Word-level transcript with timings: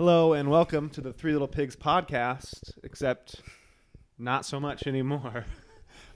Hello 0.00 0.32
and 0.32 0.48
welcome 0.48 0.88
to 0.88 1.02
the 1.02 1.12
Three 1.12 1.32
Little 1.32 1.46
Pigs 1.46 1.76
podcast, 1.76 2.72
except 2.82 3.42
not 4.18 4.46
so 4.46 4.58
much 4.58 4.86
anymore. 4.86 5.44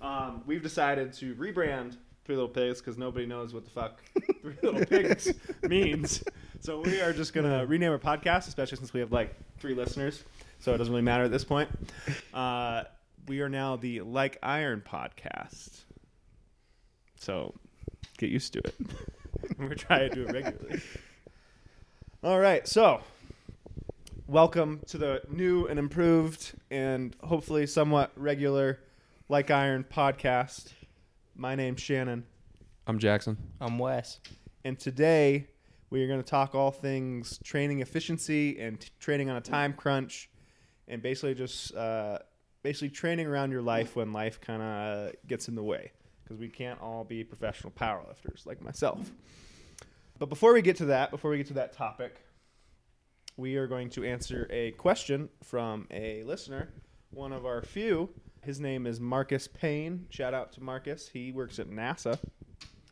Um, 0.00 0.42
we've 0.46 0.62
decided 0.62 1.12
to 1.14 1.34
rebrand 1.34 1.98
Three 2.24 2.34
Little 2.34 2.48
Pigs 2.48 2.80
because 2.80 2.96
nobody 2.96 3.26
knows 3.26 3.52
what 3.52 3.64
the 3.64 3.70
fuck 3.70 4.00
Three 4.40 4.56
Little 4.62 4.86
Pigs 4.86 5.30
means. 5.62 6.24
So 6.60 6.80
we 6.80 7.02
are 7.02 7.12
just 7.12 7.34
going 7.34 7.46
to 7.46 7.66
rename 7.66 7.92
our 7.92 7.98
podcast, 7.98 8.48
especially 8.48 8.78
since 8.78 8.94
we 8.94 9.00
have 9.00 9.12
like 9.12 9.34
three 9.58 9.74
listeners. 9.74 10.24
So 10.60 10.72
it 10.72 10.78
doesn't 10.78 10.92
really 10.92 11.04
matter 11.04 11.24
at 11.24 11.30
this 11.30 11.44
point. 11.44 11.68
Uh, 12.32 12.84
we 13.28 13.42
are 13.42 13.50
now 13.50 13.76
the 13.76 14.00
Like 14.00 14.38
Iron 14.42 14.82
podcast. 14.86 15.82
So 17.16 17.54
get 18.16 18.30
used 18.30 18.54
to 18.54 18.60
it. 18.60 18.74
We're 19.58 19.74
trying 19.74 20.08
to 20.08 20.14
do 20.14 20.22
it 20.22 20.32
regularly. 20.32 20.80
All 22.22 22.40
right. 22.40 22.66
So 22.66 23.02
welcome 24.26 24.80
to 24.86 24.98
the 24.98 25.22
new 25.30 25.66
and 25.66 25.78
improved 25.78 26.52
and 26.70 27.14
hopefully 27.22 27.66
somewhat 27.66 28.12
regular 28.16 28.80
Like 29.28 29.50
Iron 29.50 29.84
podcast. 29.84 30.72
My 31.36 31.54
name's 31.54 31.80
Shannon, 31.80 32.24
I'm 32.86 32.98
Jackson. 32.98 33.36
I'm 33.60 33.78
Wes. 33.78 34.20
and 34.64 34.78
today 34.78 35.46
we 35.90 36.02
are 36.02 36.08
going 36.08 36.22
to 36.22 36.28
talk 36.28 36.54
all 36.54 36.70
things 36.70 37.38
training 37.44 37.80
efficiency 37.80 38.58
and 38.60 38.80
t- 38.80 38.88
training 38.98 39.30
on 39.30 39.36
a 39.36 39.40
time 39.40 39.72
crunch, 39.74 40.28
and 40.88 41.02
basically 41.02 41.34
just 41.34 41.74
uh, 41.74 42.18
basically 42.62 42.90
training 42.90 43.26
around 43.26 43.52
your 43.52 43.62
life 43.62 43.94
when 43.94 44.12
life 44.12 44.40
kind 44.40 44.62
of 44.62 45.12
gets 45.26 45.48
in 45.48 45.54
the 45.54 45.62
way 45.62 45.92
because 46.22 46.38
we 46.38 46.48
can't 46.48 46.80
all 46.80 47.04
be 47.04 47.22
professional 47.22 47.72
powerlifters 47.72 48.46
like 48.46 48.62
myself. 48.62 49.12
But 50.18 50.28
before 50.28 50.52
we 50.54 50.62
get 50.62 50.76
to 50.76 50.86
that, 50.86 51.10
before 51.10 51.30
we 51.30 51.36
get 51.36 51.48
to 51.48 51.54
that 51.54 51.72
topic, 51.72 52.16
we 53.36 53.56
are 53.56 53.66
going 53.66 53.90
to 53.90 54.04
answer 54.04 54.46
a 54.50 54.70
question 54.72 55.28
from 55.42 55.86
a 55.90 56.22
listener, 56.22 56.68
one 57.10 57.32
of 57.32 57.44
our 57.44 57.62
few. 57.62 58.08
His 58.42 58.60
name 58.60 58.86
is 58.86 59.00
Marcus 59.00 59.48
Payne. 59.48 60.06
Shout 60.10 60.34
out 60.34 60.52
to 60.52 60.62
Marcus. 60.62 61.08
He 61.08 61.32
works 61.32 61.58
at 61.58 61.68
NASA. 61.68 62.18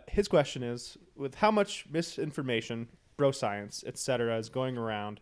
His 0.08 0.26
question 0.26 0.62
is 0.62 0.98
with 1.14 1.36
how 1.36 1.50
much 1.50 1.86
misinformation, 1.90 2.88
bro 3.16 3.30
science, 3.30 3.84
etc. 3.86 4.36
is 4.38 4.48
going 4.48 4.76
around, 4.76 5.20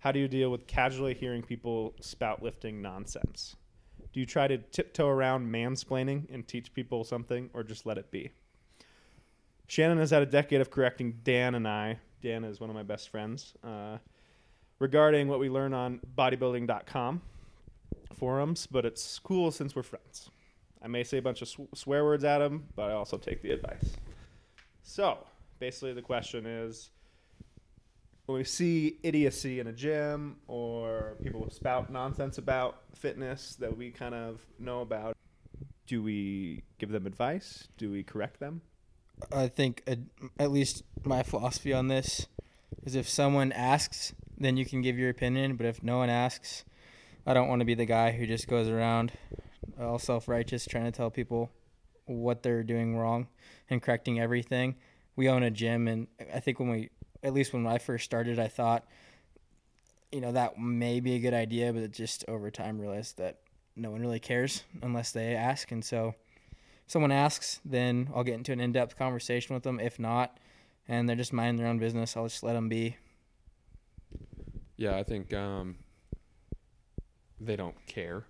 how 0.00 0.12
do 0.12 0.18
you 0.18 0.28
deal 0.28 0.50
with 0.50 0.66
casually 0.66 1.14
hearing 1.14 1.42
people 1.42 1.94
spout 2.00 2.42
lifting 2.42 2.80
nonsense? 2.80 3.56
Do 4.12 4.20
you 4.20 4.26
try 4.26 4.48
to 4.48 4.58
tiptoe 4.58 5.08
around 5.08 5.52
mansplaining 5.52 6.32
and 6.32 6.46
teach 6.46 6.72
people 6.72 7.04
something 7.04 7.50
or 7.52 7.64
just 7.64 7.84
let 7.84 7.98
it 7.98 8.10
be? 8.10 8.30
Shannon 9.66 9.98
has 9.98 10.10
had 10.10 10.22
a 10.22 10.26
decade 10.26 10.60
of 10.60 10.70
correcting 10.70 11.20
Dan 11.22 11.54
and 11.54 11.66
I. 11.66 11.98
Dan 12.22 12.44
is 12.44 12.60
one 12.60 12.70
of 12.70 12.76
my 12.76 12.82
best 12.82 13.08
friends. 13.08 13.54
Uh, 13.62 13.98
regarding 14.84 15.28
what 15.28 15.40
we 15.40 15.48
learn 15.48 15.72
on 15.72 15.98
bodybuilding.com 16.14 17.22
forums, 18.12 18.68
but 18.70 18.84
it's 18.84 19.18
cool 19.18 19.50
since 19.50 19.74
we're 19.74 19.82
friends. 19.82 20.28
I 20.82 20.88
may 20.88 21.02
say 21.04 21.16
a 21.16 21.22
bunch 21.22 21.40
of 21.40 21.48
sw- 21.48 21.72
swear 21.74 22.04
words 22.04 22.22
at 22.22 22.42
him, 22.42 22.66
but 22.76 22.90
I 22.90 22.92
also 22.92 23.16
take 23.16 23.40
the 23.40 23.52
advice. 23.52 23.96
So, 24.82 25.16
basically, 25.58 25.94
the 25.94 26.02
question 26.02 26.44
is 26.44 26.90
when 28.26 28.36
we 28.36 28.44
see 28.44 28.98
idiocy 29.02 29.58
in 29.58 29.68
a 29.68 29.72
gym 29.72 30.36
or 30.48 31.16
people 31.22 31.48
spout 31.48 31.90
nonsense 31.90 32.36
about 32.36 32.82
fitness 32.94 33.56
that 33.60 33.74
we 33.74 33.90
kind 33.90 34.14
of 34.14 34.42
know 34.58 34.82
about, 34.82 35.16
do 35.86 36.02
we 36.02 36.62
give 36.76 36.90
them 36.90 37.06
advice? 37.06 37.68
Do 37.78 37.90
we 37.90 38.02
correct 38.02 38.38
them? 38.38 38.60
I 39.32 39.48
think 39.48 39.82
at 40.38 40.50
least 40.50 40.82
my 41.04 41.22
philosophy 41.22 41.72
on 41.72 41.88
this 41.88 42.26
is 42.84 42.94
if 42.94 43.08
someone 43.08 43.50
asks, 43.50 44.12
then 44.44 44.56
you 44.56 44.64
can 44.64 44.82
give 44.82 44.98
your 44.98 45.10
opinion. 45.10 45.56
But 45.56 45.66
if 45.66 45.82
no 45.82 45.98
one 45.98 46.10
asks, 46.10 46.64
I 47.26 47.34
don't 47.34 47.48
want 47.48 47.60
to 47.60 47.64
be 47.64 47.74
the 47.74 47.86
guy 47.86 48.12
who 48.12 48.26
just 48.26 48.48
goes 48.48 48.68
around 48.68 49.12
all 49.80 49.98
self 49.98 50.28
righteous 50.28 50.66
trying 50.66 50.84
to 50.84 50.92
tell 50.92 51.10
people 51.10 51.50
what 52.06 52.42
they're 52.42 52.62
doing 52.62 52.96
wrong 52.96 53.28
and 53.70 53.82
correcting 53.82 54.20
everything. 54.20 54.76
We 55.16 55.28
own 55.28 55.42
a 55.42 55.50
gym, 55.50 55.88
and 55.88 56.08
I 56.34 56.40
think 56.40 56.58
when 56.58 56.68
we, 56.68 56.90
at 57.22 57.32
least 57.32 57.52
when 57.52 57.66
I 57.66 57.78
first 57.78 58.04
started, 58.04 58.38
I 58.38 58.48
thought, 58.48 58.84
you 60.10 60.20
know, 60.20 60.32
that 60.32 60.58
may 60.58 61.00
be 61.00 61.14
a 61.14 61.18
good 61.20 61.34
idea, 61.34 61.72
but 61.72 61.90
just 61.92 62.24
over 62.28 62.50
time 62.50 62.80
realized 62.80 63.18
that 63.18 63.38
no 63.76 63.90
one 63.90 64.00
really 64.00 64.20
cares 64.20 64.64
unless 64.82 65.12
they 65.12 65.34
ask. 65.34 65.70
And 65.72 65.84
so 65.84 66.14
if 66.84 66.92
someone 66.92 67.12
asks, 67.12 67.60
then 67.64 68.10
I'll 68.14 68.24
get 68.24 68.34
into 68.34 68.52
an 68.52 68.60
in 68.60 68.72
depth 68.72 68.96
conversation 68.96 69.54
with 69.54 69.62
them. 69.62 69.80
If 69.80 69.98
not, 69.98 70.38
and 70.86 71.08
they're 71.08 71.16
just 71.16 71.32
minding 71.32 71.56
their 71.56 71.66
own 71.66 71.78
business, 71.78 72.16
I'll 72.16 72.28
just 72.28 72.42
let 72.42 72.52
them 72.52 72.68
be. 72.68 72.96
Yeah, 74.76 74.96
I 74.96 75.02
think 75.02 75.32
um, 75.32 75.76
they 77.40 77.56
don't 77.56 77.74
care 77.86 78.24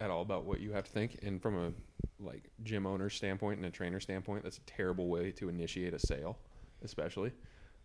at 0.00 0.10
all 0.10 0.22
about 0.22 0.44
what 0.44 0.60
you 0.60 0.72
have 0.72 0.84
to 0.84 0.90
think. 0.90 1.18
And 1.22 1.40
from 1.40 1.56
a 1.56 1.72
like 2.18 2.50
gym 2.62 2.86
owner 2.86 3.10
standpoint 3.10 3.58
and 3.58 3.66
a 3.66 3.70
trainer 3.70 4.00
standpoint, 4.00 4.44
that's 4.44 4.58
a 4.58 4.62
terrible 4.62 5.08
way 5.08 5.32
to 5.32 5.48
initiate 5.48 5.94
a 5.94 5.98
sale, 5.98 6.38
especially. 6.82 7.32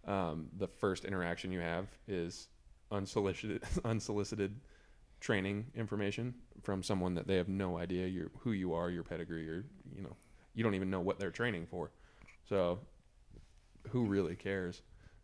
Um, 0.07 0.47
the 0.57 0.67
first 0.67 1.05
interaction 1.05 1.51
you 1.51 1.59
have 1.59 1.87
is 2.07 2.47
unsolicited, 2.91 3.63
unsolicited 3.85 4.59
training 5.19 5.67
information 5.75 6.33
from 6.63 6.83
someone 6.83 7.15
that 7.15 7.27
they 7.27 7.37
have 7.37 7.49
no 7.49 7.77
idea 7.77 8.07
your 8.07 8.31
who 8.39 8.51
you 8.53 8.73
are, 8.73 8.89
your 8.89 9.03
pedigree, 9.03 9.47
or 9.49 9.65
you 9.95 10.01
know, 10.03 10.15
you 10.55 10.63
don't 10.63 10.75
even 10.75 10.89
know 10.89 10.99
what 11.01 11.19
they're 11.19 11.31
training 11.31 11.67
for. 11.67 11.91
So, 12.47 12.79
who 13.89 14.05
really 14.05 14.35
cares? 14.35 14.81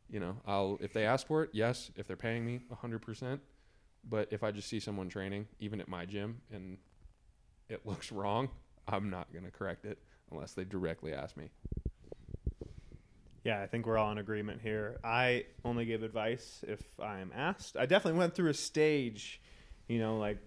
You 0.10 0.20
know, 0.20 0.38
I'll 0.46 0.78
if 0.82 0.94
they 0.94 1.06
ask 1.06 1.28
for 1.28 1.44
it, 1.44 1.50
yes. 1.54 1.92
If 1.96 2.08
they're 2.08 2.16
paying 2.16 2.46
me 2.46 2.62
hundred 2.74 3.02
percent, 3.02 3.42
but 4.10 4.28
if 4.32 4.44
I 4.44 4.52
just 4.52 4.70
see 4.70 4.80
someone 4.80 5.10
training, 5.10 5.48
even 5.60 5.82
at 5.82 5.88
my 5.88 6.06
gym, 6.06 6.42
and 6.52 6.78
it 7.70 7.82
looks 7.86 8.12
wrong, 8.12 8.50
I'm 8.88 9.10
not 9.10 9.34
gonna 9.34 9.52
correct 9.52 9.86
it 9.86 10.00
unless 10.32 10.54
they 10.54 10.64
directly 10.64 11.14
ask 11.14 11.36
me. 11.38 11.50
Yeah, 13.44 13.62
I 13.62 13.68
think 13.68 13.86
we're 13.86 13.98
all 13.98 14.12
in 14.12 14.18
agreement 14.18 14.60
here. 14.62 14.98
I 15.06 15.46
only 15.64 15.86
give 15.86 16.04
advice 16.04 16.66
if 16.68 16.82
I'm 17.00 17.32
asked. 17.34 17.78
I 17.78 17.86
definitely 17.86 18.20
went 18.20 18.36
through 18.36 18.50
a 18.50 18.54
stage, 18.54 19.42
you 19.88 20.00
know, 20.00 20.18
like 20.18 20.38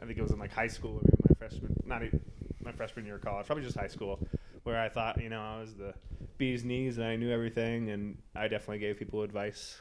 I 0.00 0.06
think 0.06 0.18
it 0.18 0.22
was 0.22 0.30
in 0.30 0.38
like 0.38 0.52
high 0.52 0.68
school, 0.68 1.02
maybe 1.04 1.24
my 1.28 1.34
freshman, 1.48 1.76
not 1.84 2.02
even 2.02 2.20
my 2.62 2.72
freshman 2.72 3.04
year 3.04 3.16
of 3.16 3.22
college, 3.22 3.46
probably 3.46 3.64
just 3.64 3.76
high 3.76 3.88
school, 3.88 4.18
where 4.66 4.80
I 4.80 4.88
thought, 4.88 5.22
you 5.22 5.28
know, 5.28 5.40
I 5.40 5.60
was 5.60 5.74
the 5.74 5.94
bee's 6.38 6.64
knees 6.64 6.98
and 6.98 7.06
I 7.06 7.16
knew 7.16 7.30
everything, 7.30 7.90
and 7.90 8.18
I 8.34 8.48
definitely 8.48 8.78
gave 8.78 8.98
people 8.98 9.22
advice. 9.22 9.80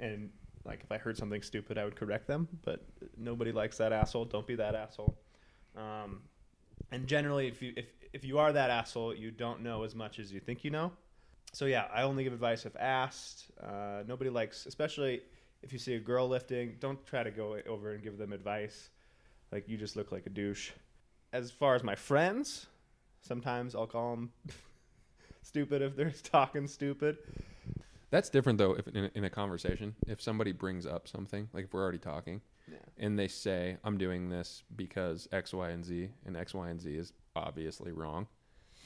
And 0.00 0.30
like 0.64 0.80
if 0.84 0.92
I 0.92 0.98
heard 0.98 1.16
something 1.16 1.42
stupid, 1.42 1.78
I 1.78 1.84
would 1.84 1.96
correct 1.96 2.26
them, 2.26 2.46
but 2.64 2.84
nobody 3.16 3.52
likes 3.52 3.78
that 3.78 3.92
asshole. 3.92 4.26
Don't 4.26 4.46
be 4.46 4.54
that 4.56 4.74
asshole. 4.74 5.18
Um, 5.76 6.22
and 6.92 7.06
generally, 7.06 7.48
if 7.48 7.62
you 7.62 7.72
if 7.76 7.86
if 8.12 8.24
you 8.24 8.38
are 8.38 8.52
that 8.52 8.70
asshole, 8.70 9.14
you 9.14 9.30
don't 9.30 9.62
know 9.62 9.82
as 9.82 9.94
much 9.94 10.18
as 10.18 10.32
you 10.32 10.40
think 10.40 10.64
you 10.64 10.70
know 10.70 10.92
so 11.52 11.64
yeah, 11.64 11.86
I 11.92 12.02
only 12.02 12.24
give 12.24 12.32
advice 12.32 12.66
if 12.66 12.76
asked. 12.76 13.50
Uh, 13.62 14.02
nobody 14.06 14.30
likes, 14.30 14.66
especially 14.66 15.22
if 15.62 15.72
you 15.72 15.78
see 15.78 15.94
a 15.94 16.00
girl 16.00 16.28
lifting, 16.28 16.76
don't 16.78 17.04
try 17.06 17.22
to 17.22 17.30
go 17.30 17.58
over 17.66 17.92
and 17.92 18.02
give 18.02 18.18
them 18.18 18.32
advice. 18.32 18.90
Like 19.50 19.68
you 19.68 19.76
just 19.76 19.96
look 19.96 20.12
like 20.12 20.26
a 20.26 20.30
douche. 20.30 20.70
As 21.32 21.50
far 21.50 21.74
as 21.74 21.82
my 21.82 21.94
friends, 21.94 22.66
sometimes 23.20 23.74
I'll 23.74 23.86
call 23.86 24.10
them 24.16 24.30
stupid 25.42 25.82
if 25.82 25.96
they're 25.96 26.10
talking 26.22 26.66
stupid. 26.66 27.18
That's 28.10 28.30
different 28.30 28.58
though. 28.58 28.72
If 28.72 28.88
in 28.88 29.04
a, 29.04 29.10
in 29.14 29.24
a 29.24 29.30
conversation, 29.30 29.94
if 30.06 30.20
somebody 30.22 30.52
brings 30.52 30.86
up 30.86 31.06
something, 31.08 31.48
like 31.52 31.64
if 31.66 31.72
we're 31.74 31.82
already 31.82 31.98
talking, 31.98 32.40
Yeah. 32.70 32.78
and 32.96 33.18
they 33.18 33.28
say, 33.28 33.76
"I'm 33.84 33.98
doing 33.98 34.30
this 34.30 34.62
because 34.76 35.28
X, 35.30 35.52
Y, 35.52 35.68
and 35.70 35.84
Z," 35.84 36.08
and 36.24 36.36
X, 36.36 36.54
Y, 36.54 36.68
and 36.70 36.80
Z 36.80 36.90
is 36.94 37.12
obviously 37.36 37.92
wrong, 37.92 38.26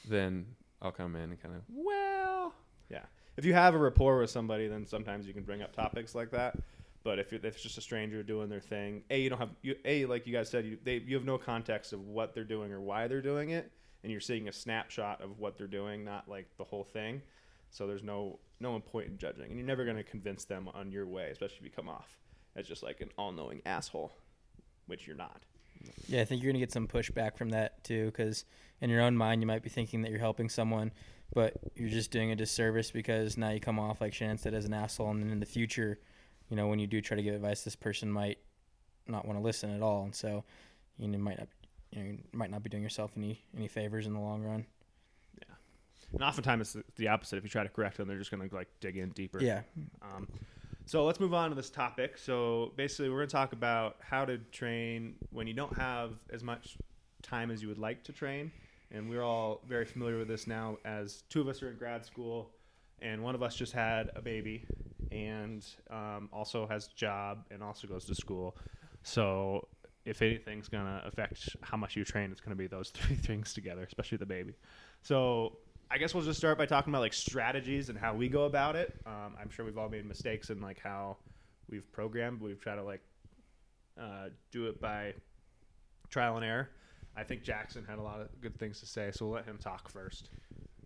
then 0.09 0.45
I'll 0.81 0.91
come 0.91 1.15
in 1.15 1.31
and 1.31 1.41
kind 1.41 1.55
of, 1.55 1.61
well, 1.69 2.53
Yeah. 2.89 3.05
If 3.37 3.45
you 3.45 3.53
have 3.53 3.73
a 3.73 3.77
rapport 3.79 4.19
with 4.19 4.29
somebody, 4.29 4.67
then 4.67 4.85
sometimes 4.85 5.25
you 5.25 5.33
can 5.33 5.43
bring 5.43 5.61
up 5.63 5.73
topics 5.73 6.13
like 6.13 6.29
that. 6.31 6.55
But 7.03 7.17
if, 7.17 7.31
you're, 7.31 7.39
if 7.39 7.55
it's 7.55 7.63
just 7.63 7.77
a 7.77 7.81
stranger 7.81 8.21
doing 8.23 8.47
their 8.49 8.59
thing, 8.59 9.03
a 9.09 9.19
you 9.21 9.29
don't 9.29 9.39
have 9.39 9.49
you 9.61 9.75
a 9.85 10.05
like 10.05 10.27
you 10.27 10.33
guys 10.33 10.49
said 10.49 10.65
you 10.65 10.77
they 10.83 10.97
you 10.97 11.15
have 11.15 11.25
no 11.25 11.37
context 11.37 11.93
of 11.93 12.01
what 12.05 12.33
they're 12.33 12.43
doing 12.43 12.71
or 12.71 12.79
why 12.81 13.07
they're 13.07 13.21
doing 13.21 13.49
it, 13.51 13.71
and 14.03 14.11
you're 14.11 14.21
seeing 14.21 14.47
a 14.47 14.53
snapshot 14.53 15.21
of 15.21 15.39
what 15.39 15.57
they're 15.57 15.65
doing, 15.65 16.03
not 16.03 16.29
like 16.29 16.47
the 16.57 16.63
whole 16.63 16.83
thing. 16.83 17.21
So 17.71 17.87
there's 17.87 18.03
no 18.03 18.39
no 18.59 18.79
point 18.79 19.07
in 19.07 19.17
judging, 19.17 19.45
and 19.45 19.57
you're 19.57 19.67
never 19.67 19.83
going 19.83 19.97
to 19.97 20.03
convince 20.03 20.45
them 20.45 20.69
on 20.73 20.91
your 20.91 21.07
way, 21.07 21.29
especially 21.31 21.57
if 21.57 21.63
you 21.63 21.71
come 21.71 21.89
off 21.89 22.19
as 22.55 22.67
just 22.67 22.83
like 22.83 23.01
an 23.01 23.09
all-knowing 23.17 23.61
asshole, 23.65 24.11
which 24.85 25.07
you're 25.07 25.15
not. 25.15 25.41
Yeah, 26.07 26.21
I 26.21 26.25
think 26.25 26.41
you're 26.41 26.51
gonna 26.51 26.59
get 26.59 26.71
some 26.71 26.87
pushback 26.87 27.35
from 27.35 27.49
that 27.49 27.83
too, 27.83 28.05
because 28.05 28.45
in 28.79 28.89
your 28.89 29.01
own 29.01 29.17
mind 29.17 29.41
you 29.41 29.47
might 29.47 29.63
be 29.63 29.69
thinking 29.69 30.01
that 30.03 30.11
you're 30.11 30.19
helping 30.19 30.49
someone, 30.49 30.91
but 31.33 31.55
you're 31.75 31.89
just 31.89 32.11
doing 32.11 32.31
a 32.31 32.35
disservice 32.35 32.91
because 32.91 33.37
now 33.37 33.49
you 33.49 33.59
come 33.59 33.79
off 33.79 33.99
like 33.99 34.13
Shannon 34.13 34.37
said 34.37 34.53
as 34.53 34.65
an 34.65 34.73
asshole, 34.73 35.11
and 35.11 35.21
then 35.21 35.31
in 35.31 35.39
the 35.39 35.45
future, 35.45 35.99
you 36.49 36.55
know, 36.55 36.67
when 36.67 36.79
you 36.79 36.87
do 36.87 37.01
try 37.01 37.17
to 37.17 37.23
give 37.23 37.35
advice, 37.35 37.63
this 37.63 37.75
person 37.75 38.09
might 38.09 38.37
not 39.07 39.25
want 39.25 39.37
to 39.37 39.43
listen 39.43 39.71
at 39.71 39.81
all, 39.81 40.03
and 40.03 40.15
so 40.15 40.43
you 40.97 41.09
might 41.09 41.39
not, 41.39 41.47
you, 41.95 42.03
know, 42.03 42.09
you 42.09 42.17
might 42.33 42.51
not 42.51 42.63
be 42.63 42.69
doing 42.69 42.83
yourself 42.83 43.11
any 43.17 43.41
any 43.55 43.67
favors 43.67 44.07
in 44.07 44.13
the 44.13 44.19
long 44.19 44.41
run. 44.43 44.65
Yeah, 45.39 45.53
and 46.13 46.23
oftentimes 46.23 46.61
it's 46.61 46.73
the- 46.73 47.03
the 47.03 47.07
opposite. 47.09 47.37
If 47.37 47.43
you 47.43 47.49
try 47.49 47.63
to 47.63 47.69
correct 47.69 47.97
them, 47.97 48.07
they're 48.07 48.17
just 48.17 48.31
going 48.31 48.47
to 48.47 48.55
like 48.55 48.67
dig 48.79 48.97
in 48.97 49.09
deeper. 49.09 49.41
Yeah, 49.41 49.61
Um, 50.01 50.27
So 50.85 51.05
let's 51.05 51.19
move 51.19 51.33
on 51.33 51.49
to 51.49 51.55
this 51.55 51.69
topic. 51.69 52.17
So 52.17 52.73
basically, 52.75 53.09
we're 53.09 53.19
going 53.19 53.29
to 53.29 53.31
talk 53.35 53.53
about 53.53 53.97
how 54.01 54.25
to 54.25 54.37
train 54.51 55.15
when 55.31 55.47
you 55.47 55.53
don't 55.53 55.75
have 55.77 56.11
as 56.29 56.43
much 56.43 56.77
time 57.21 57.51
as 57.51 57.61
you 57.61 57.69
would 57.69 57.77
like 57.77 58.03
to 58.03 58.11
train. 58.11 58.51
And 58.91 59.09
we're 59.09 59.23
all 59.23 59.61
very 59.65 59.85
familiar 59.85 60.17
with 60.17 60.27
this 60.27 60.45
now, 60.45 60.77
as 60.83 61.23
two 61.29 61.39
of 61.41 61.47
us 61.47 61.63
are 61.63 61.69
in 61.71 61.77
grad 61.77 62.05
school, 62.05 62.51
and 62.99 63.23
one 63.23 63.33
of 63.33 63.41
us 63.41 63.55
just 63.55 63.71
had 63.71 64.11
a 64.15 64.21
baby, 64.21 64.65
and 65.11 65.65
um, 65.89 66.29
also 66.33 66.67
has 66.67 66.87
a 66.87 66.95
job, 66.95 67.45
and 67.49 67.63
also 67.63 67.87
goes 67.87 68.03
to 68.05 68.13
school. 68.15 68.55
So 69.03 69.67
if 70.05 70.21
anything's 70.21 70.67
going 70.67 70.85
to 70.85 71.01
affect 71.05 71.55
how 71.61 71.77
much 71.77 71.95
you 71.95 72.03
train, 72.03 72.31
it's 72.31 72.41
going 72.41 72.55
to 72.55 72.55
be 72.55 72.67
those 72.67 72.89
three 72.93 73.15
things 73.15 73.53
together, 73.53 73.83
especially 73.83 74.17
the 74.17 74.25
baby. 74.25 74.53
So 75.01 75.57
I 75.89 75.97
guess 75.97 76.13
we'll 76.13 76.23
just 76.23 76.39
start 76.39 76.57
by 76.57 76.65
talking 76.65 76.91
about 76.91 77.01
like 77.01 77.13
strategies 77.13 77.89
and 77.89 77.97
how 77.97 78.13
we 78.13 78.27
go 78.27 78.45
about 78.45 78.75
it. 78.75 78.93
Um, 79.05 79.35
I'm 79.39 79.49
sure 79.49 79.65
we've 79.65 79.77
all 79.77 79.89
made 79.89 80.05
mistakes 80.05 80.49
in 80.49 80.61
like 80.61 80.79
how 80.79 81.17
we've 81.69 81.89
programmed. 81.91 82.41
We've 82.41 82.59
tried 82.59 82.75
to 82.75 82.83
like 82.83 83.01
uh, 83.99 84.29
do 84.51 84.67
it 84.67 84.81
by 84.81 85.13
trial 86.09 86.35
and 86.35 86.45
error. 86.45 86.69
I 87.15 87.23
think 87.23 87.43
Jackson 87.43 87.85
had 87.87 87.99
a 87.99 88.01
lot 88.01 88.21
of 88.21 88.29
good 88.41 88.57
things 88.57 88.79
to 88.79 88.87
say, 88.87 89.11
so 89.11 89.25
we'll 89.25 89.35
let 89.35 89.45
him 89.45 89.57
talk 89.57 89.87
first. 89.87 90.29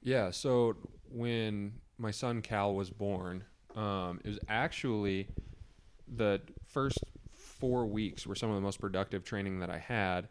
Yeah. 0.03 0.29
So 0.31 0.75
when 1.09 1.73
my 1.97 2.11
son 2.11 2.41
Cal 2.41 2.75
was 2.75 2.89
born, 2.89 3.43
um, 3.75 4.19
it 4.23 4.29
was 4.29 4.39
actually 4.49 5.27
the 6.15 6.41
first 6.65 6.99
four 7.59 7.85
weeks 7.85 8.25
were 8.25 8.35
some 8.35 8.49
of 8.49 8.55
the 8.55 8.61
most 8.61 8.79
productive 8.79 9.23
training 9.23 9.59
that 9.59 9.69
I 9.69 9.77
had. 9.77 10.29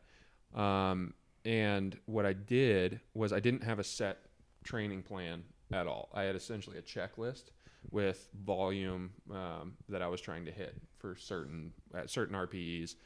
Um, 0.55 1.15
and 1.45 1.97
what 2.07 2.27
I 2.27 2.33
did 2.33 3.01
was 3.15 3.33
I 3.33 3.41
didn't 3.41 3.63
have 3.63 3.79
a 3.79 3.85
set 3.85 4.19
training 4.65 5.03
plan 5.03 5.45
at 5.73 5.87
all. 5.87 6.09
I 6.13 6.23
had 6.23 6.37
essentially 6.37 6.79
a 6.79 6.83
checklist 6.83 7.45
with 7.91 8.29
volume 8.45 9.11
um, 9.33 9.75
that 9.89 10.03
I 10.03 10.09
was 10.09 10.21
trying 10.21 10.45
to 10.47 10.51
hit 10.51 10.77
for 10.99 11.17
certain 11.17 11.73
at 11.95 12.11
certain 12.11 12.35
RPEs 12.35 12.97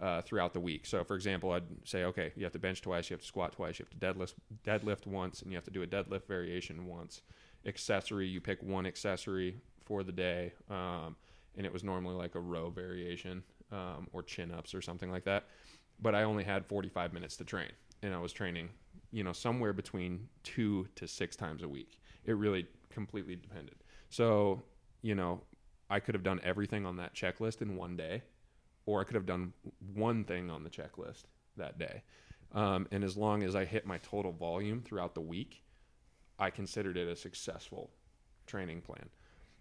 uh, 0.00 0.22
throughout 0.22 0.52
the 0.52 0.60
week. 0.60 0.86
So, 0.86 1.02
for 1.02 1.16
example, 1.16 1.50
I'd 1.50 1.64
say, 1.84 2.04
okay, 2.04 2.32
you 2.36 2.44
have 2.44 2.52
to 2.52 2.58
bench 2.58 2.82
twice, 2.82 3.10
you 3.10 3.14
have 3.14 3.20
to 3.20 3.26
squat 3.26 3.52
twice, 3.52 3.78
you 3.78 3.84
have 3.84 3.98
to 3.98 4.06
deadlift 4.06 4.34
deadlift 4.64 5.06
once, 5.06 5.42
and 5.42 5.50
you 5.50 5.56
have 5.56 5.64
to 5.64 5.70
do 5.70 5.82
a 5.82 5.86
deadlift 5.86 6.26
variation 6.26 6.86
once. 6.86 7.22
Accessory, 7.66 8.28
you 8.28 8.40
pick 8.40 8.62
one 8.62 8.86
accessory 8.86 9.60
for 9.84 10.04
the 10.04 10.12
day, 10.12 10.52
um, 10.70 11.16
and 11.56 11.66
it 11.66 11.72
was 11.72 11.82
normally 11.82 12.14
like 12.14 12.36
a 12.36 12.40
row 12.40 12.70
variation 12.70 13.42
um, 13.72 14.08
or 14.12 14.22
chin 14.22 14.50
ups 14.50 14.74
or 14.74 14.82
something 14.82 15.10
like 15.10 15.24
that. 15.24 15.46
But 16.00 16.14
I 16.14 16.22
only 16.22 16.44
had 16.44 16.66
45 16.66 17.12
minutes 17.12 17.36
to 17.36 17.44
train, 17.44 17.70
and 18.02 18.14
I 18.14 18.18
was 18.18 18.32
training, 18.32 18.70
you 19.10 19.24
know, 19.24 19.32
somewhere 19.32 19.72
between 19.72 20.28
two 20.44 20.86
to 20.94 21.08
six 21.08 21.36
times 21.36 21.62
a 21.62 21.68
week. 21.68 22.00
It 22.24 22.32
really 22.32 22.66
completely 22.90 23.36
depended. 23.36 23.76
So, 24.10 24.62
you 25.02 25.14
know, 25.14 25.42
I 25.90 26.00
could 26.00 26.14
have 26.14 26.22
done 26.22 26.40
everything 26.44 26.86
on 26.86 26.96
that 26.96 27.14
checklist 27.14 27.62
in 27.62 27.76
one 27.76 27.96
day, 27.96 28.22
or 28.86 29.00
I 29.00 29.04
could 29.04 29.14
have 29.16 29.26
done 29.26 29.52
one 29.94 30.24
thing 30.24 30.50
on 30.50 30.62
the 30.62 30.70
checklist 30.70 31.24
that 31.56 31.78
day. 31.78 32.02
Um, 32.52 32.86
and 32.90 33.04
as 33.04 33.16
long 33.16 33.42
as 33.42 33.54
I 33.54 33.64
hit 33.64 33.86
my 33.86 33.98
total 33.98 34.32
volume 34.32 34.82
throughout 34.82 35.14
the 35.14 35.20
week, 35.20 35.62
I 36.38 36.50
considered 36.50 36.96
it 36.96 37.08
a 37.08 37.16
successful 37.16 37.90
training 38.46 38.82
plan. 38.82 39.08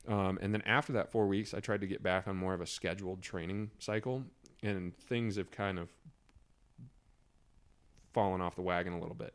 Um, 0.08 0.40
and 0.42 0.54
then 0.54 0.62
after 0.62 0.94
that 0.94 1.12
four 1.12 1.28
weeks, 1.28 1.54
I 1.54 1.60
tried 1.60 1.82
to 1.82 1.88
get 1.88 2.02
back 2.02 2.28
on 2.28 2.38
more 2.38 2.54
of 2.54 2.62
a 2.62 2.66
scheduled 2.66 3.22
training 3.22 3.72
cycle, 3.80 4.24
and 4.64 4.96
things 4.98 5.36
have 5.36 5.52
kind 5.52 5.78
of 5.78 5.90
fallen 8.14 8.42
off 8.42 8.56
the 8.56 8.62
wagon 8.62 8.94
a 8.94 9.00
little 9.00 9.16
bit 9.16 9.34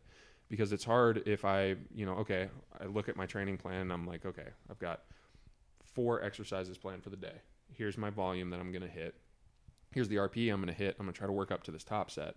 because 0.48 0.72
it's 0.72 0.84
hard 0.84 1.22
if 1.26 1.44
I, 1.44 1.76
you 1.94 2.04
know, 2.04 2.14
okay, 2.16 2.48
I 2.78 2.84
look 2.84 3.08
at 3.08 3.16
my 3.16 3.24
training 3.26 3.56
plan 3.56 3.82
and 3.82 3.92
I'm 3.92 4.06
like, 4.06 4.26
okay, 4.26 4.48
I've 4.70 4.78
got 4.78 5.00
four 5.94 6.22
exercises 6.22 6.76
planned 6.76 7.02
for 7.02 7.10
the 7.10 7.16
day. 7.16 7.40
Here's 7.72 7.96
my 7.96 8.10
volume 8.10 8.50
that 8.50 8.60
I'm 8.60 8.70
going 8.70 8.82
to 8.82 8.88
hit. 8.88 9.14
Here's 9.92 10.08
the 10.08 10.16
RPE 10.16 10.52
I'm 10.52 10.60
going 10.60 10.66
to 10.66 10.78
hit. 10.78 10.96
I'm 10.98 11.06
going 11.06 11.14
to 11.14 11.19
try 11.19 11.26
to 11.26 11.32
work 11.32 11.50
up 11.50 11.62
to 11.64 11.70
this 11.70 11.84
top 11.84 12.10
set. 12.10 12.34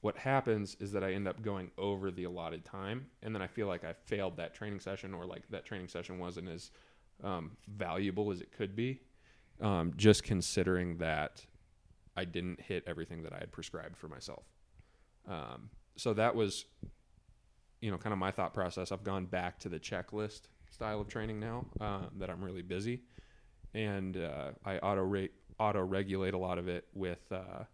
What 0.00 0.16
happens 0.16 0.76
is 0.80 0.92
that 0.92 1.04
I 1.04 1.12
end 1.12 1.26
up 1.26 1.42
going 1.42 1.70
over 1.76 2.10
the 2.10 2.24
allotted 2.24 2.64
time, 2.64 3.06
and 3.22 3.34
then 3.34 3.42
I 3.42 3.46
feel 3.46 3.66
like 3.66 3.84
I 3.84 3.92
failed 3.92 4.36
that 4.36 4.54
training 4.54 4.80
session, 4.80 5.14
or 5.14 5.24
like 5.26 5.42
that 5.50 5.64
training 5.64 5.88
session 5.88 6.18
wasn't 6.18 6.48
as 6.48 6.70
um, 7.22 7.52
valuable 7.68 8.30
as 8.30 8.40
it 8.40 8.52
could 8.52 8.74
be. 8.74 9.00
Um, 9.60 9.92
just 9.96 10.24
considering 10.24 10.98
that 10.98 11.46
I 12.16 12.24
didn't 12.24 12.60
hit 12.60 12.84
everything 12.86 13.22
that 13.22 13.32
I 13.32 13.38
had 13.38 13.52
prescribed 13.52 13.96
for 13.96 14.08
myself. 14.08 14.44
Um, 15.28 15.70
so 15.96 16.12
that 16.14 16.34
was, 16.34 16.64
you 17.80 17.90
know, 17.90 17.96
kind 17.96 18.12
of 18.12 18.18
my 18.18 18.30
thought 18.30 18.52
process. 18.52 18.92
I've 18.92 19.04
gone 19.04 19.26
back 19.26 19.58
to 19.60 19.68
the 19.68 19.78
checklist 19.78 20.42
style 20.70 21.00
of 21.00 21.08
training 21.08 21.38
now 21.38 21.66
uh, 21.80 22.00
that 22.18 22.30
I'm 22.30 22.42
really 22.42 22.62
busy, 22.62 23.02
and 23.74 24.16
uh, 24.16 24.50
I 24.64 24.78
auto 24.78 25.02
rate 25.02 25.32
auto 25.58 25.82
regulate 25.82 26.34
a 26.34 26.38
lot 26.38 26.58
of 26.58 26.68
it 26.68 26.84
with 26.94 27.20
uh, 27.30 27.64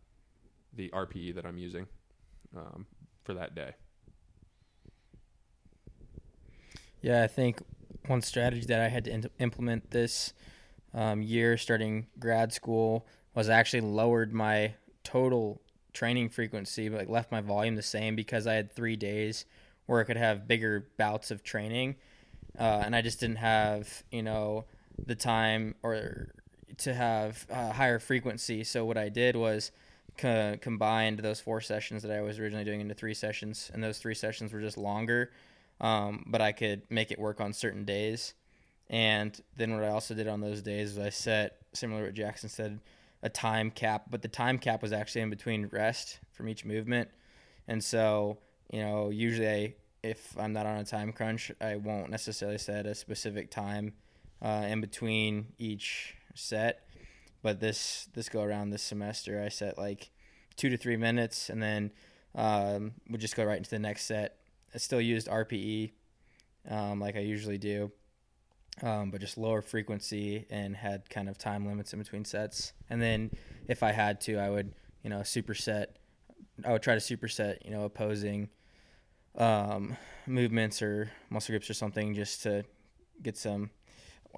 the 0.74 0.90
RPE 0.90 1.34
that 1.34 1.46
I'm 1.46 1.56
using 1.56 1.86
um, 2.56 2.86
for 3.24 3.34
that 3.34 3.54
day. 3.54 3.72
Yeah, 7.00 7.22
I 7.22 7.26
think 7.26 7.62
one 8.06 8.22
strategy 8.22 8.66
that 8.66 8.80
I 8.80 8.88
had 8.88 9.04
to 9.04 9.12
in- 9.12 9.30
implement 9.38 9.90
this 9.90 10.32
um, 10.94 11.22
year, 11.22 11.56
starting 11.56 12.06
grad 12.18 12.52
school, 12.52 13.06
was 13.34 13.48
I 13.48 13.54
actually 13.54 13.82
lowered 13.82 14.32
my 14.32 14.74
total 15.04 15.60
training 15.92 16.28
frequency, 16.28 16.88
but 16.88 16.98
like 16.98 17.08
left 17.08 17.32
my 17.32 17.40
volume 17.40 17.76
the 17.76 17.82
same 17.82 18.16
because 18.16 18.46
I 18.46 18.54
had 18.54 18.72
three 18.72 18.96
days 18.96 19.44
where 19.86 20.00
I 20.00 20.04
could 20.04 20.16
have 20.16 20.46
bigger 20.46 20.86
bouts 20.96 21.30
of 21.30 21.42
training, 21.42 21.96
uh, 22.58 22.82
and 22.84 22.94
I 22.94 23.02
just 23.02 23.20
didn't 23.20 23.36
have 23.36 24.02
you 24.10 24.22
know 24.22 24.64
the 25.06 25.14
time 25.14 25.74
or 25.82 26.32
to 26.78 26.94
have 26.94 27.46
uh, 27.50 27.72
higher 27.72 27.98
frequency. 27.98 28.64
So 28.64 28.84
what 28.84 28.96
I 28.96 29.08
did 29.08 29.36
was 29.36 29.70
co- 30.16 30.56
combined 30.60 31.20
those 31.20 31.40
four 31.40 31.60
sessions 31.60 32.02
that 32.02 32.12
I 32.12 32.22
was 32.22 32.38
originally 32.38 32.64
doing 32.64 32.80
into 32.80 32.94
three 32.94 33.14
sessions, 33.14 33.70
and 33.72 33.82
those 33.82 33.98
three 33.98 34.14
sessions 34.14 34.52
were 34.52 34.60
just 34.60 34.78
longer, 34.78 35.30
um, 35.80 36.24
but 36.26 36.40
I 36.40 36.52
could 36.52 36.82
make 36.90 37.10
it 37.10 37.18
work 37.18 37.40
on 37.40 37.52
certain 37.52 37.84
days. 37.84 38.34
And 38.88 39.40
then 39.56 39.74
what 39.74 39.84
I 39.84 39.88
also 39.88 40.14
did 40.14 40.28
on 40.28 40.40
those 40.40 40.62
days 40.62 40.96
was 40.96 41.06
I 41.06 41.10
set 41.10 41.58
similar 41.72 42.00
to 42.00 42.06
what 42.06 42.14
Jackson 42.14 42.48
said 42.48 42.80
a 43.22 43.28
time 43.28 43.70
cap, 43.70 44.06
but 44.10 44.22
the 44.22 44.28
time 44.28 44.58
cap 44.58 44.82
was 44.82 44.92
actually 44.92 45.22
in 45.22 45.30
between 45.30 45.68
rest 45.72 46.18
from 46.32 46.48
each 46.48 46.64
movement. 46.64 47.08
And 47.68 47.82
so, 47.82 48.38
you 48.72 48.80
know, 48.80 49.10
usually 49.10 49.48
I, 49.48 49.74
if 50.02 50.36
I'm 50.38 50.52
not 50.52 50.66
on 50.66 50.78
a 50.78 50.84
time 50.84 51.12
crunch, 51.12 51.52
I 51.60 51.76
won't 51.76 52.10
necessarily 52.10 52.58
set 52.58 52.86
a 52.86 52.94
specific 52.94 53.50
time 53.50 53.92
uh, 54.42 54.64
in 54.66 54.80
between 54.80 55.52
each 55.58 56.14
set. 56.34 56.86
But 57.42 57.60
this 57.60 58.08
this 58.12 58.28
go 58.28 58.42
around 58.42 58.70
this 58.70 58.82
semester, 58.82 59.42
I 59.42 59.48
set 59.48 59.78
like 59.78 60.10
two 60.56 60.68
to 60.68 60.76
three 60.76 60.96
minutes, 60.96 61.48
and 61.48 61.62
then 61.62 61.90
um, 62.34 62.92
would 63.08 63.20
just 63.20 63.34
go 63.34 63.44
right 63.44 63.56
into 63.56 63.70
the 63.70 63.78
next 63.78 64.04
set. 64.04 64.39
I 64.74 64.78
still 64.78 65.00
used 65.00 65.28
RPE 65.28 65.92
um, 66.68 67.00
like 67.00 67.16
I 67.16 67.20
usually 67.20 67.58
do, 67.58 67.90
um, 68.82 69.10
but 69.10 69.20
just 69.20 69.38
lower 69.38 69.62
frequency 69.62 70.46
and 70.50 70.76
had 70.76 71.08
kind 71.08 71.28
of 71.28 71.38
time 71.38 71.66
limits 71.66 71.92
in 71.92 71.98
between 71.98 72.24
sets. 72.24 72.72
And 72.88 73.00
then 73.00 73.30
if 73.68 73.82
I 73.82 73.92
had 73.92 74.20
to, 74.22 74.38
I 74.38 74.50
would 74.50 74.72
you 75.02 75.10
know 75.10 75.20
superset. 75.20 75.86
I 76.64 76.72
would 76.72 76.82
try 76.82 76.94
to 76.94 77.00
superset 77.00 77.64
you 77.64 77.70
know 77.70 77.84
opposing 77.84 78.50
um, 79.36 79.96
movements 80.26 80.82
or 80.82 81.10
muscle 81.30 81.52
grips 81.52 81.70
or 81.70 81.74
something 81.74 82.14
just 82.14 82.42
to 82.42 82.64
get 83.22 83.36
some 83.36 83.70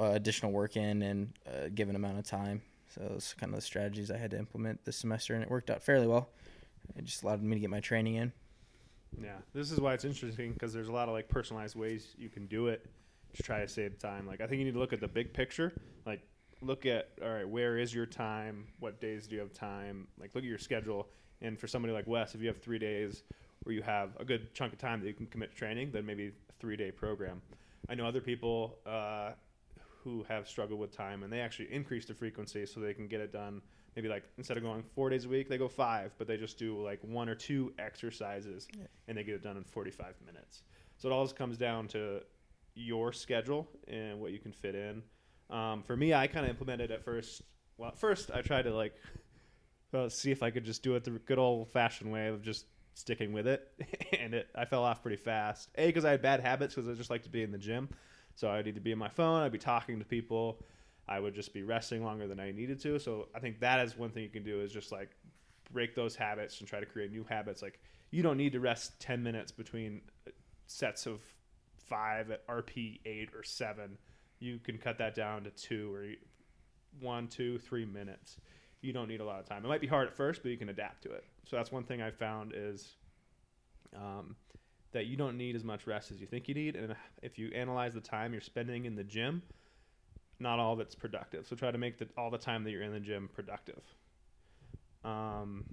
uh, 0.01 0.13
additional 0.13 0.53
work 0.53 0.77
in 0.77 1.03
in 1.03 1.33
a 1.47 1.71
given 1.71 1.97
amount 1.97 2.19
of 2.19 2.25
time. 2.25 2.63
So 2.95 3.01
those 3.09 3.35
kind 3.39 3.53
of 3.53 3.57
the 3.57 3.63
strategies 3.63 4.11
I 4.11 4.19
had 4.19 4.31
to 4.33 4.39
implement 4.39 4.85
this 4.85 4.97
semester, 4.97 5.35
and 5.35 5.43
it 5.43 5.51
worked 5.51 5.71
out 5.71 5.83
fairly 5.83 6.07
well. 6.07 6.29
It 6.97 7.05
just 7.05 7.23
allowed 7.23 7.43
me 7.43 7.55
to 7.57 7.61
get 7.61 7.71
my 7.71 7.81
training 7.81 8.17
in. 8.17 8.33
Yeah, 9.21 9.37
this 9.55 9.71
is 9.71 9.81
why 9.81 9.95
it's 9.95 10.05
interesting 10.05 10.53
because 10.53 10.73
there's 10.73 10.89
a 10.89 10.93
lot 10.93 11.09
of 11.09 11.15
like 11.15 11.29
personalized 11.29 11.77
ways 11.77 12.15
you 12.19 12.29
can 12.29 12.47
do 12.47 12.69
it 12.69 12.87
to 13.35 13.43
try 13.43 13.61
to 13.61 13.69
save 13.69 13.99
time. 13.99 14.27
Like 14.27 14.41
I 14.41 14.47
think 14.47 14.59
you 14.59 14.65
need 14.65 14.75
to 14.75 14.79
look 14.79 14.93
at 14.93 15.01
the 15.01 15.09
big 15.09 15.33
picture. 15.33 15.73
Like 16.07 16.21
look 16.61 16.87
at 16.87 17.11
all 17.23 17.31
right, 17.31 17.49
where 17.49 17.79
is 17.79 17.95
your 17.95 18.07
time? 18.07 18.67
What 18.81 19.01
days 19.01 19.27
do 19.27 19.35
you 19.35 19.41
have 19.41 19.53
time? 19.53 20.07
Like 20.19 20.35
look 20.35 20.45
at 20.45 20.49
your 20.49 20.59
schedule. 20.59 21.09
And 21.41 21.59
for 21.59 21.67
somebody 21.67 21.93
like 21.93 22.07
Wes, 22.07 22.35
if 22.35 22.41
you 22.41 22.49
have 22.49 22.63
three 22.63 22.79
days 22.79 23.25
where 23.65 23.75
you 23.75 23.83
have 23.83 24.11
a 24.19 24.25
good 24.25 24.55
chunk 24.55 24.73
of 24.73 24.79
time 24.79 25.01
that 25.01 25.07
you 25.07 25.15
can 25.15 25.27
commit 25.27 25.55
training, 25.55 25.91
then 25.93 26.07
maybe 26.07 26.29
a 26.29 26.53
three 26.61 26.77
day 26.77 26.91
program. 26.91 27.43
I 27.89 27.95
know 27.95 28.07
other 28.07 28.21
people 28.21 28.79
uh, 28.87 29.33
who 30.03 30.25
have 30.29 30.49
struggled 30.49 30.81
with 30.81 30.97
time 30.97 31.23
and 31.23 31.33
they 31.33 31.41
actually 31.41 31.73
increase 31.73 32.07
the 32.07 32.15
frequency 32.15 32.67
so 32.67 32.81
they 32.81 32.95
can 32.95 33.09
get 33.09 33.21
it 33.21 33.33
done. 33.33 33.61
Maybe 33.97 34.09
like 34.09 34.25
instead 34.39 34.57
of 34.57 34.63
going 34.63 34.83
four 34.95 35.11
days 35.11 35.27
a 35.27 35.29
week, 35.29 35.49
they 35.49 35.59
go 35.59 35.69
five, 35.69 36.13
but 36.19 36.27
they 36.27 36.37
just 36.37 36.59
do 36.59 36.83
like 36.83 36.99
one 37.03 37.29
or 37.29 37.35
two 37.35 37.73
exercises 37.79 38.67
Yeah. 38.77 38.85
and 39.09 39.19
they 39.19 39.23
get 39.25 39.35
it 39.35 39.43
done 39.43 39.57
in 39.57 39.65
45 39.65 40.15
minutes. 40.25 40.63
So 40.97 41.09
it 41.09 41.13
all 41.13 41.25
just 41.25 41.37
comes 41.37 41.59
down 41.59 41.89
to 41.89 42.21
your 42.75 43.13
schedule 43.13 43.69
and 43.89 44.19
what 44.21 44.33
you 44.33 44.39
can 44.39 44.53
fit 44.53 44.75
in. 44.75 45.03
Um, 45.51 45.83
for 45.83 45.95
me, 45.97 46.15
I 46.15 46.27
kind 46.27 46.47
of 46.47 46.51
implemented 46.51 46.91
at 46.91 47.05
first. 47.05 47.43
Well, 47.77 47.89
at 47.89 47.99
first 47.99 48.31
I 48.33 48.41
tried 48.41 48.63
to 48.63 48.75
like 48.75 48.95
uh, 49.95 50.09
see 50.09 50.31
if 50.31 50.43
I 50.43 50.51
could 50.51 50.65
just 50.65 50.83
do 50.83 50.95
it 50.95 51.05
the 51.05 51.11
good 51.11 51.39
old 51.39 51.69
fashioned 51.71 52.11
way 52.11 52.29
of 52.29 52.41
just 52.43 52.67
sticking 52.95 53.33
with 53.33 53.47
it, 53.47 53.71
and 54.19 54.33
it 54.35 54.49
I 54.55 54.65
fell 54.65 54.85
off 54.85 55.03
pretty 55.03 55.17
fast. 55.19 55.69
A 55.77 55.87
because 55.87 56.05
I 56.07 56.11
had 56.13 56.23
bad 56.23 56.41
habits 56.41 56.75
because 56.75 56.89
I 56.89 56.95
just 56.95 57.11
like 57.11 57.25
to 57.25 57.31
be 57.31 57.43
in 57.43 57.53
the 57.53 57.59
gym, 57.59 57.89
so 58.37 58.51
I'd 58.51 58.67
either 58.67 58.81
be 58.81 58.93
in 58.93 58.99
my 58.99 59.09
phone. 59.09 59.43
I'd 59.43 59.53
be 59.53 59.59
talking 59.59 59.99
to 59.99 60.05
people, 60.05 60.63
I 61.09 61.19
would 61.19 61.35
just 61.35 61.53
be 61.53 61.63
resting 61.63 62.05
longer 62.05 62.27
than 62.27 62.39
I 62.39 62.53
needed 62.53 62.81
to. 62.83 62.99
So 62.99 63.29
I 63.35 63.41
think 63.41 63.61
that 63.61 63.81
is 63.81 63.97
one 63.97 64.11
thing 64.11 64.23
you 64.23 64.29
can 64.29 64.45
do 64.45 64.61
is 64.61 64.73
just 64.73 64.93
like 64.93 65.11
break 65.73 65.95
those 65.95 66.15
habits 66.15 66.61
and 66.61 66.69
try 66.69 66.81
to 66.81 66.87
create 66.87 67.11
new 67.11 67.25
habits. 67.25 67.63
Like 67.63 67.81
you 68.11 68.23
don't 68.23 68.37
need 68.37 68.53
to 68.53 68.61
rest 68.61 69.01
10 69.01 69.23
minutes 69.23 69.51
between 69.51 70.03
sets 70.67 71.07
of 71.07 71.21
five 71.89 72.31
at 72.31 72.47
RP 72.47 73.01
eight 73.05 73.31
or 73.35 73.43
seven. 73.43 73.99
You 74.39 74.59
can 74.59 74.79
cut 74.79 74.99
that 74.99 75.15
down 75.15 75.45
to 75.45 75.51
two 75.51 75.95
or 75.95 76.07
one, 77.01 77.29
two, 77.29 77.59
three 77.59 77.85
minutes. 77.85 78.37
You 78.81 78.93
don't 78.93 79.09
need 79.09 79.21
a 79.21 79.25
lot 79.25 79.41
of 79.41 79.47
time. 79.47 79.65
It 79.65 79.69
might 79.69 79.81
be 79.81 79.87
hard 79.87 80.09
at 80.09 80.15
first, 80.15 80.43
but 80.43 80.51
you 80.51 80.57
can 80.57 80.69
adapt 80.69 81.03
to 81.05 81.13
it. 81.13 81.25
So 81.49 81.57
that's 81.57 81.71
one 81.71 81.85
thing 81.85 82.03
I 82.03 82.11
found 82.11 82.53
is 82.55 82.97
um, 83.97 84.37
that 84.93 85.07
you 85.07 85.17
don't 85.17 85.37
need 85.37 85.55
as 85.57 85.65
much 85.65 85.87
rest 85.87 86.11
as 86.11 86.21
you 86.21 86.27
think 86.27 86.49
you 86.49 86.55
need. 86.55 86.77
And 86.77 86.95
if 87.23 87.39
you 87.39 87.51
analyze 87.55 87.95
the 87.95 88.01
time 88.01 88.33
you're 88.33 88.41
spending 88.41 88.85
in 88.85 88.97
the 88.97 89.05
gym, 89.05 89.43
not 90.43 90.59
all 90.59 90.73
of 90.73 90.81
it's 90.81 90.95
productive. 90.95 91.47
So 91.47 91.57
try 91.57 91.71
to 91.71 91.79
make 91.79 91.99
the, 91.99 92.09
all 92.19 92.31
the 92.31 92.39
time 92.39 92.65
that 92.65 92.71
you're 92.71 92.83
in 92.83 92.93
the 92.93 93.01
gym 93.01 93.29
productive. 93.33 93.83
Um, 95.05 95.65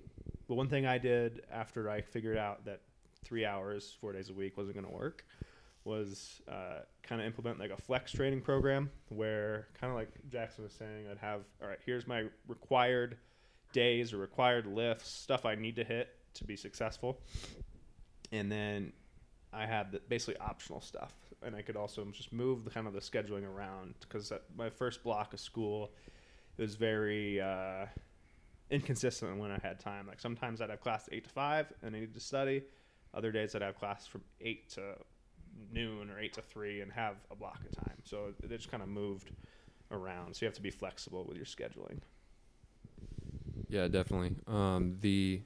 but 0.47 0.55
one 0.55 0.69
thing 0.69 0.85
I 0.85 0.97
did 0.97 1.41
after 1.51 1.89
I 1.89 2.01
figured 2.01 2.37
out 2.37 2.65
that 2.65 2.81
three 3.23 3.45
hours, 3.45 3.95
four 3.99 4.13
days 4.13 4.29
a 4.29 4.33
week 4.33 4.57
wasn't 4.57 4.75
going 4.75 4.87
to 4.87 4.93
work 4.93 5.25
was 5.83 6.41
uh, 6.47 6.79
kind 7.03 7.21
of 7.21 7.27
implement 7.27 7.59
like 7.59 7.71
a 7.71 7.77
flex 7.77 8.11
training 8.11 8.41
program 8.41 8.89
where 9.09 9.67
kind 9.79 9.91
of 9.91 9.97
like 9.97 10.09
Jackson 10.31 10.63
was 10.63 10.73
saying, 10.73 11.07
I'd 11.09 11.17
have, 11.17 11.41
all 11.61 11.67
right, 11.67 11.79
here's 11.85 12.07
my 12.07 12.25
required 12.47 13.17
days 13.73 14.13
or 14.13 14.17
required 14.17 14.65
lifts, 14.65 15.09
stuff 15.09 15.45
I 15.45 15.55
need 15.55 15.75
to 15.77 15.83
hit 15.83 16.09
to 16.35 16.43
be 16.43 16.55
successful. 16.55 17.19
And 18.31 18.51
then 18.51 18.93
I 19.53 19.65
had 19.65 19.91
the, 19.91 20.01
basically 20.07 20.37
optional 20.37 20.81
stuff. 20.81 21.13
And 21.41 21.55
I 21.55 21.61
could 21.61 21.77
also 21.77 22.05
just 22.11 22.33
move 22.33 22.65
the 22.65 22.69
kind 22.69 22.87
of 22.87 22.93
the 22.93 22.99
scheduling 22.99 23.47
around 23.47 23.95
because 24.01 24.31
my 24.57 24.69
first 24.69 25.03
block 25.03 25.33
of 25.33 25.39
school, 25.39 25.91
it 26.57 26.61
was 26.61 26.75
very 26.75 27.39
uh, 27.39 27.85
inconsistent 28.69 29.37
when 29.37 29.51
I 29.51 29.59
had 29.61 29.79
time. 29.79 30.07
Like 30.07 30.19
sometimes 30.19 30.61
I'd 30.61 30.69
have 30.69 30.81
class 30.81 31.07
eight 31.11 31.23
to 31.23 31.29
five 31.29 31.71
and 31.81 31.95
I 31.95 31.99
needed 31.99 32.13
to 32.13 32.19
study. 32.19 32.63
Other 33.13 33.31
days 33.31 33.55
I'd 33.55 33.61
have 33.61 33.77
class 33.77 34.05
from 34.05 34.21
eight 34.41 34.69
to 34.71 34.95
noon 35.71 36.09
or 36.09 36.19
eight 36.19 36.33
to 36.33 36.41
three 36.41 36.81
and 36.81 36.91
have 36.91 37.15
a 37.31 37.35
block 37.35 37.59
of 37.65 37.85
time. 37.85 37.97
So 38.03 38.33
it 38.43 38.49
just 38.49 38.69
kind 38.69 38.83
of 38.83 38.89
moved 38.89 39.31
around. 39.91 40.35
So 40.35 40.45
you 40.45 40.47
have 40.47 40.55
to 40.55 40.61
be 40.61 40.71
flexible 40.71 41.25
with 41.27 41.37
your 41.37 41.45
scheduling. 41.45 41.99
Yeah, 43.69 43.87
definitely. 43.87 44.35
Um, 44.47 44.97
the 44.99 45.41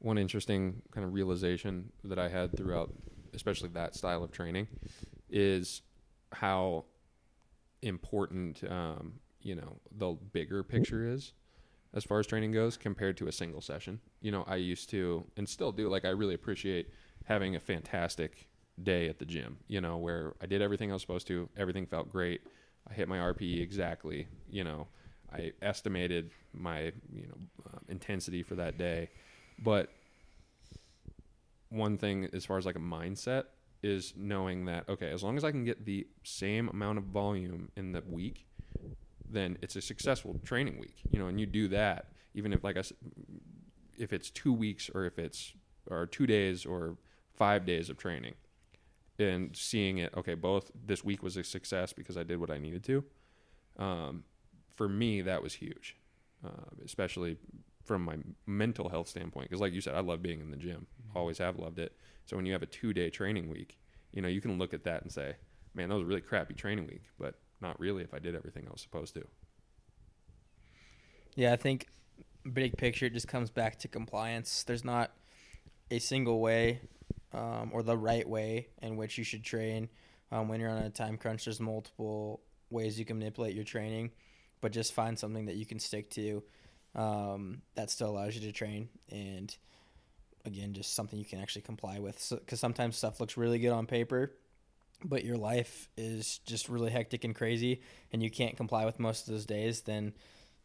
one 0.00 0.18
interesting 0.18 0.82
kind 0.92 1.06
of 1.06 1.12
realization 1.12 1.92
that 2.04 2.18
I 2.18 2.28
had 2.28 2.56
throughout, 2.56 2.92
especially 3.34 3.68
that 3.70 3.94
style 3.94 4.24
of 4.24 4.32
training, 4.32 4.66
is 5.30 5.82
how 6.32 6.84
important 7.82 8.62
um, 8.70 9.14
you 9.40 9.54
know 9.54 9.78
the 9.96 10.10
bigger 10.32 10.62
picture 10.62 11.06
is 11.06 11.32
as 11.94 12.04
far 12.04 12.18
as 12.18 12.26
training 12.26 12.52
goes 12.52 12.76
compared 12.76 13.16
to 13.16 13.26
a 13.26 13.32
single 13.32 13.60
session. 13.60 14.00
You 14.20 14.30
know, 14.30 14.44
I 14.46 14.56
used 14.56 14.90
to 14.90 15.24
and 15.36 15.48
still 15.48 15.72
do 15.72 15.88
like 15.88 16.04
I 16.04 16.10
really 16.10 16.34
appreciate 16.34 16.90
having 17.24 17.56
a 17.56 17.60
fantastic 17.60 18.48
day 18.82 19.08
at 19.08 19.18
the 19.18 19.24
gym, 19.24 19.58
you 19.68 19.80
know, 19.80 19.96
where 19.98 20.34
I 20.40 20.46
did 20.46 20.62
everything 20.62 20.90
I 20.90 20.94
was 20.94 21.02
supposed 21.02 21.26
to, 21.28 21.48
everything 21.56 21.86
felt 21.86 22.10
great. 22.10 22.42
I 22.88 22.94
hit 22.94 23.08
my 23.08 23.18
RPE 23.18 23.60
exactly, 23.60 24.28
you 24.48 24.64
know. 24.64 24.88
I 25.32 25.52
estimated 25.62 26.30
my, 26.52 26.92
you 27.12 27.28
know, 27.28 27.36
uh, 27.66 27.78
intensity 27.88 28.42
for 28.42 28.56
that 28.56 28.78
day. 28.78 29.10
But 29.62 29.90
one 31.68 31.98
thing 31.98 32.28
as 32.32 32.44
far 32.44 32.58
as 32.58 32.66
like 32.66 32.76
a 32.76 32.80
mindset 32.80 33.44
is 33.82 34.12
knowing 34.16 34.66
that 34.66 34.88
okay, 34.88 35.10
as 35.10 35.22
long 35.22 35.36
as 35.36 35.44
I 35.44 35.50
can 35.50 35.64
get 35.64 35.84
the 35.84 36.06
same 36.24 36.68
amount 36.68 36.98
of 36.98 37.04
volume 37.04 37.70
in 37.76 37.92
the 37.92 38.02
week, 38.08 38.46
then 39.28 39.58
it's 39.62 39.76
a 39.76 39.80
successful 39.80 40.40
training 40.44 40.78
week. 40.78 40.96
You 41.10 41.18
know, 41.18 41.28
and 41.28 41.40
you 41.40 41.46
do 41.46 41.68
that 41.68 42.06
even 42.34 42.52
if 42.52 42.64
like 42.64 42.76
I 42.76 42.82
if 43.98 44.12
it's 44.12 44.30
2 44.30 44.52
weeks 44.52 44.90
or 44.94 45.04
if 45.04 45.18
it's 45.18 45.52
or 45.90 46.06
2 46.06 46.26
days 46.26 46.64
or 46.64 46.96
5 47.34 47.66
days 47.66 47.90
of 47.90 47.96
training 47.96 48.34
and 49.18 49.54
seeing 49.56 49.98
it 49.98 50.12
okay 50.16 50.34
both 50.34 50.70
this 50.86 51.04
week 51.04 51.22
was 51.22 51.36
a 51.36 51.44
success 51.44 51.92
because 51.92 52.16
i 52.16 52.22
did 52.22 52.40
what 52.40 52.50
i 52.50 52.58
needed 52.58 52.82
to 52.82 53.04
um, 53.78 54.24
for 54.74 54.88
me 54.88 55.20
that 55.20 55.42
was 55.42 55.54
huge 55.54 55.96
uh, 56.44 56.70
especially 56.84 57.36
from 57.90 58.04
my 58.04 58.16
mental 58.46 58.88
health 58.88 59.08
standpoint 59.08 59.48
because 59.48 59.60
like 59.60 59.72
you 59.72 59.80
said 59.80 59.96
i 59.96 60.00
love 60.00 60.22
being 60.22 60.40
in 60.40 60.52
the 60.52 60.56
gym. 60.56 60.86
Mm-hmm. 60.86 61.18
always 61.18 61.38
have 61.38 61.58
loved 61.58 61.80
it. 61.80 61.92
So 62.26 62.36
when 62.36 62.46
you 62.46 62.52
have 62.52 62.62
a 62.62 62.66
two 62.66 62.92
day 62.92 63.10
training 63.10 63.48
week 63.48 63.80
you 64.12 64.22
know 64.22 64.28
you 64.28 64.40
can 64.40 64.58
look 64.58 64.72
at 64.72 64.84
that 64.84 65.02
and 65.02 65.10
say 65.10 65.34
man 65.74 65.88
that 65.88 65.96
was 65.96 66.04
a 66.04 66.06
really 66.06 66.20
crappy 66.20 66.54
training 66.54 66.86
week 66.86 67.02
but 67.18 67.34
not 67.60 67.80
really 67.80 68.04
if 68.04 68.14
i 68.14 68.20
did 68.20 68.36
everything 68.36 68.64
i 68.68 68.70
was 68.70 68.80
supposed 68.80 69.14
to. 69.14 69.26
Yeah 71.34 71.52
i 71.52 71.56
think 71.56 71.88
big 72.52 72.76
picture 72.76 73.06
it 73.06 73.12
just 73.12 73.26
comes 73.26 73.50
back 73.50 73.80
to 73.80 73.88
compliance. 73.88 74.62
There's 74.62 74.84
not 74.84 75.10
a 75.90 75.98
single 75.98 76.38
way 76.40 76.80
um, 77.32 77.70
or 77.72 77.82
the 77.82 77.96
right 77.96 78.28
way 78.28 78.68
in 78.82 78.96
which 78.96 79.18
you 79.18 79.24
should 79.24 79.42
train. 79.42 79.88
Um, 80.32 80.48
when 80.48 80.60
you're 80.60 80.70
on 80.70 80.78
a 80.78 80.90
time 80.90 81.16
crunch, 81.16 81.44
there's 81.44 81.58
multiple 81.58 82.40
ways 82.70 82.98
you 82.98 83.04
can 83.04 83.18
manipulate 83.18 83.54
your 83.54 83.64
training, 83.64 84.12
but 84.60 84.70
just 84.70 84.92
find 84.92 85.18
something 85.18 85.46
that 85.46 85.56
you 85.56 85.66
can 85.66 85.80
stick 85.80 86.08
to 86.10 86.42
um, 86.94 87.62
that 87.74 87.90
still 87.90 88.10
allows 88.10 88.34
you 88.34 88.40
to 88.42 88.52
train. 88.52 88.88
And 89.10 89.54
again, 90.44 90.72
just 90.72 90.94
something 90.94 91.18
you 91.18 91.24
can 91.24 91.40
actually 91.40 91.62
comply 91.62 91.98
with. 91.98 92.14
Because 92.30 92.58
so, 92.60 92.66
sometimes 92.66 92.96
stuff 92.96 93.20
looks 93.20 93.36
really 93.36 93.58
good 93.58 93.72
on 93.72 93.86
paper, 93.86 94.32
but 95.04 95.24
your 95.24 95.36
life 95.36 95.88
is 95.96 96.38
just 96.46 96.68
really 96.68 96.90
hectic 96.90 97.24
and 97.24 97.34
crazy, 97.34 97.82
and 98.12 98.22
you 98.22 98.30
can't 98.30 98.56
comply 98.56 98.84
with 98.84 98.98
most 98.98 99.26
of 99.26 99.34
those 99.34 99.46
days, 99.46 99.82
then 99.82 100.12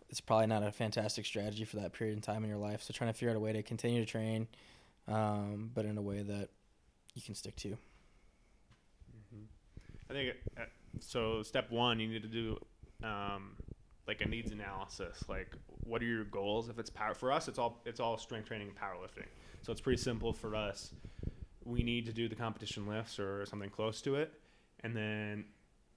it's 0.10 0.22
probably 0.22 0.48
not 0.48 0.64
a 0.64 0.72
fantastic 0.72 1.26
strategy 1.26 1.66
for 1.66 1.78
that 1.78 1.94
period 1.94 2.18
of 2.18 2.24
time 2.24 2.44
in 2.44 2.50
your 2.50 2.60
life. 2.60 2.84
So 2.84 2.94
trying 2.94 3.12
to 3.12 3.14
figure 3.14 3.32
out 3.32 3.36
a 3.36 3.40
way 3.40 3.54
to 3.54 3.64
continue 3.64 4.04
to 4.04 4.10
train, 4.10 4.48
um, 5.08 5.72
but 5.74 5.86
in 5.86 5.98
a 5.98 6.02
way 6.02 6.22
that 6.22 6.50
you 7.16 7.22
can 7.22 7.36
stick 7.36 7.56
to. 7.58 7.70
Mm-hmm. 9.10 9.46
I 10.10 10.14
think 10.14 10.36
uh, 10.58 10.62
so. 11.00 11.44
Step 11.44 11.72
one, 11.72 12.00
you 12.00 12.08
need 12.08 12.22
to 12.22 12.28
do 12.28 12.58
um, 13.04 13.56
like 14.08 14.22
a 14.22 14.28
needs 14.28 14.52
analysis. 14.52 15.24
Like, 15.28 15.56
what 15.84 16.02
are 16.02 16.06
your 16.06 16.26
goals? 16.26 16.70
If 16.70 16.80
it's 16.80 16.90
power 16.90 17.14
for 17.14 17.32
us, 17.32 17.48
it's 17.48 17.60
all 17.60 17.82
it's 17.86 18.00
all 18.00 18.18
strength 18.18 18.48
training 18.48 18.70
and 18.70 18.78
powerlifting. 18.78 19.28
So 19.62 19.72
it's 19.72 19.82
pretty 19.82 20.02
simple 20.02 20.34
for 20.34 20.56
us. 20.56 20.94
We 21.64 21.82
need 21.82 22.06
to 22.06 22.14
do 22.14 22.28
the 22.28 22.36
competition 22.36 22.88
lifts 22.88 23.20
or 23.20 23.46
something 23.46 23.70
close 23.70 24.02
to 24.04 24.16
it, 24.16 24.34
and 24.82 24.96
then 24.96 25.46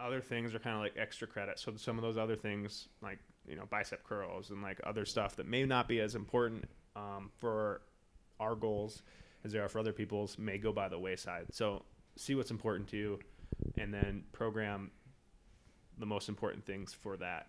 other 0.00 0.20
things 0.20 0.54
are 0.54 0.58
kind 0.58 0.76
of 0.76 0.82
like 0.82 0.94
extra 0.96 1.26
credit. 1.26 1.58
So 1.58 1.74
some 1.76 1.98
of 1.98 2.02
those 2.02 2.16
other 2.16 2.36
things, 2.36 2.88
like 3.02 3.18
you 3.46 3.56
know 3.56 3.64
bicep 3.68 4.04
curls 4.04 4.50
and 4.50 4.62
like 4.62 4.80
other 4.84 5.04
stuff 5.04 5.36
that 5.36 5.46
may 5.46 5.64
not 5.64 5.88
be 5.88 6.00
as 6.00 6.14
important 6.14 6.64
um, 6.96 7.30
for 7.36 7.82
our 8.40 8.54
goals 8.54 9.02
as 9.44 9.52
they 9.52 9.58
are 9.58 9.68
for 9.68 9.78
other 9.78 9.92
people's 9.92 10.38
may 10.38 10.58
go 10.58 10.72
by 10.72 10.88
the 10.88 10.98
wayside. 10.98 11.46
So 11.52 11.82
see 12.16 12.34
what's 12.34 12.50
important 12.50 12.88
to 12.88 12.96
you, 12.96 13.18
and 13.76 13.92
then 13.92 14.24
program 14.32 14.90
the 15.98 16.06
most 16.06 16.28
important 16.28 16.64
things 16.64 16.94
for 16.94 17.16
that 17.18 17.48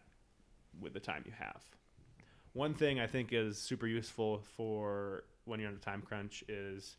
with 0.79 0.93
the 0.93 0.99
time 0.99 1.23
you 1.25 1.33
have. 1.37 1.61
One 2.53 2.73
thing 2.73 2.99
I 2.99 3.07
think 3.07 3.31
is 3.31 3.57
super 3.57 3.87
useful 3.87 4.41
for 4.55 5.23
when 5.45 5.59
you're 5.59 5.69
on 5.69 5.75
a 5.75 5.79
time 5.79 6.01
crunch 6.01 6.43
is 6.47 6.97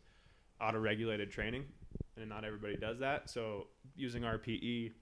auto-regulated 0.60 1.30
training, 1.30 1.64
and 2.16 2.28
not 2.28 2.44
everybody 2.44 2.76
does 2.76 2.98
that. 3.00 3.30
So 3.30 3.66
using 3.96 4.22
RPE 4.22 4.92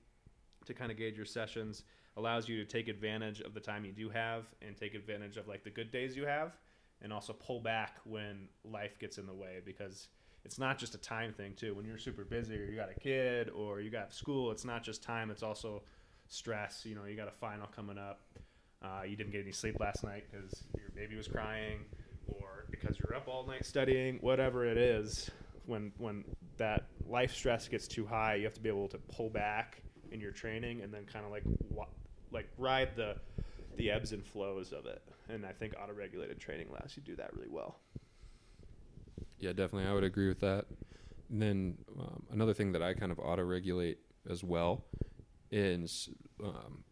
to 0.67 0.75
kind 0.75 0.91
of 0.91 0.99
gauge 0.99 1.17
your 1.17 1.27
sessions 1.27 1.83
allows 2.17 2.49
you 2.49 2.57
to 2.57 2.65
take 2.65 2.89
advantage 2.89 3.41
of 3.41 3.55
the 3.55 3.61
time 3.61 3.85
you 3.85 3.93
do 3.93 4.09
have 4.11 4.45
and 4.61 4.77
take 4.77 4.95
advantage 4.95 5.37
of 5.37 5.47
like 5.49 5.65
the 5.65 5.71
good 5.71 5.91
days 5.91 6.17
you 6.17 6.27
have 6.27 6.57
and 7.01 7.13
also 7.13 7.33
pull 7.33 7.61
back 7.61 7.97
when 8.05 8.49
life 8.65 8.99
gets 8.99 9.19
in 9.19 9.27
the 9.27 9.33
way 9.33 9.61
because 9.65 10.09
it's 10.45 10.59
not 10.59 10.79
just 10.79 10.95
a 10.95 10.99
time 10.99 11.33
thing 11.33 11.55
too 11.55 11.75
when 11.75 11.85
you're 11.85 11.99
super 11.99 12.25
busy 12.25 12.57
or 12.57 12.65
you 12.65 12.77
got 12.77 12.91
a 12.91 13.01
kid 13.01 13.51
or 13.51 13.81
you 13.81 13.89
got 13.91 14.13
school 14.13 14.51
it's 14.51 14.65
not 14.65 14.83
just 14.83 15.03
time 15.03 15.31
it's 15.31 15.45
also 15.45 15.83
stress 16.27 16.85
you 16.85 16.95
know 16.95 17.05
you 17.05 17.17
got 17.17 17.29
a 17.29 17.33
final 17.33 17.69
coming 17.69 17.99
up 17.99 18.21
uh, 18.83 19.03
you 19.03 19.17
didn't 19.17 19.33
get 19.33 19.41
any 19.41 19.53
sleep 19.53 19.77
last 19.81 20.05
night 20.05 20.25
because 20.31 20.65
your 20.77 20.91
baby 20.95 21.17
was 21.17 21.29
crying 21.29 21.81
or 22.27 22.67
because 22.71 22.99
you're 22.99 23.17
up 23.17 23.29
all 23.29 23.47
night 23.47 23.65
studying 23.65 24.19
whatever 24.21 24.65
it 24.65 24.77
is 24.77 25.31
when 25.67 25.93
when 25.99 26.25
that 26.57 26.87
life 27.07 27.35
stress 27.35 27.69
gets 27.69 27.87
too 27.89 28.07
high 28.07 28.35
you 28.35 28.45
have 28.45 28.55
to 28.55 28.61
be 28.61 28.69
able 28.69 28.89
to 28.89 28.99
pull 28.99 29.31
back 29.31 29.83
in 30.11 30.21
your 30.21 30.33
training 30.33 30.81
and 30.83 30.93
then 30.93 31.05
kind 31.05 31.25
of 31.25 31.31
like 31.31 31.45
like 32.31 32.49
ride 32.59 32.95
the 32.97 33.17
the 33.79 33.91
ebbs 33.91 34.13
and 34.13 34.25
flows 34.25 34.73
of 34.73 34.85
it. 34.87 35.03
And 35.31 35.47
I 35.47 35.53
think 35.53 35.75
auto-regulated 35.81 36.39
training 36.39 36.69
allows 36.69 36.95
you 36.97 37.03
to 37.03 37.11
do 37.11 37.17
that 37.17 37.35
really 37.35 37.49
well. 37.49 37.79
Yeah, 39.39 39.53
definitely. 39.53 39.89
I 39.89 39.95
would 39.95 40.05
agree 40.05 40.29
with 40.29 40.41
that. 40.41 40.67
And 41.31 41.41
then 41.41 41.79
um, 41.99 42.25
another 42.31 42.53
thing 42.53 42.73
that 42.73 42.83
I 42.83 42.93
kind 42.95 43.13
of 43.13 43.19
auto-regulate 43.19 43.99
as 44.29 44.43
well 44.43 44.85
is 45.51 46.11
um, 46.45 46.83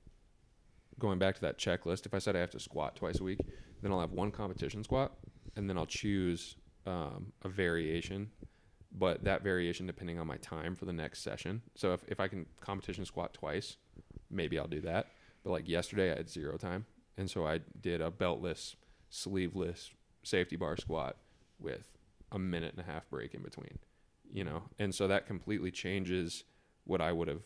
going 0.99 1.19
back 1.19 1.35
to 1.37 1.41
that 1.43 1.59
checklist. 1.59 2.07
If 2.07 2.15
I 2.15 2.19
said 2.19 2.37
I 2.37 2.41
have 2.41 2.51
to 2.51 2.61
squat 2.61 2.97
twice 2.97 3.21
a 3.21 3.25
week, 3.25 3.41
then 3.83 3.93
I'll 3.93 4.01
have 4.01 4.13
one 4.13 4.31
competition 4.31 4.83
squat, 4.83 5.13
and 5.55 5.69
then 5.69 5.77
I'll 5.77 5.87
choose 5.87 6.57
um, 6.87 7.33
a 7.43 7.49
variation, 7.49 8.31
but 8.93 9.25
that 9.25 9.43
variation 9.43 9.87
depending 9.87 10.19
on 10.19 10.27
my 10.27 10.37
time 10.39 10.75
for 10.75 10.87
the 10.87 10.93
next 10.93 11.23
session. 11.23 11.63
So 11.75 11.93
if, 11.93 12.05
if 12.09 12.21
I 12.21 12.29
can 12.29 12.47
competition 12.61 13.05
squat 13.05 13.35
twice, 13.35 13.77
maybe 14.31 14.59
I'll 14.59 14.67
do 14.67 14.81
that 14.83 15.09
But 15.45 15.51
like 15.51 15.69
yesterday, 15.69 16.13
I 16.13 16.17
had 16.17 16.29
zero 16.29 16.57
time, 16.57 16.87
and 17.17 17.31
so 17.31 17.47
I 17.47 17.61
did 17.81 18.01
a 18.01 18.11
beltless, 18.11 18.75
sleeveless 19.11 19.91
safety 20.23 20.57
bar 20.57 20.77
squat 20.77 21.17
with 21.61 21.89
a 22.33 22.39
minute 22.39 22.75
and 22.77 22.87
a 22.87 22.91
half 22.91 23.09
break 23.11 23.35
in 23.35 23.43
between. 23.43 23.79
You 24.33 24.43
know, 24.45 24.65
and 24.79 24.93
so 24.93 25.07
that 25.07 25.27
completely 25.27 25.71
changes 25.71 26.43
what 26.85 27.01
I 27.01 27.13
would 27.13 27.29
have 27.29 27.43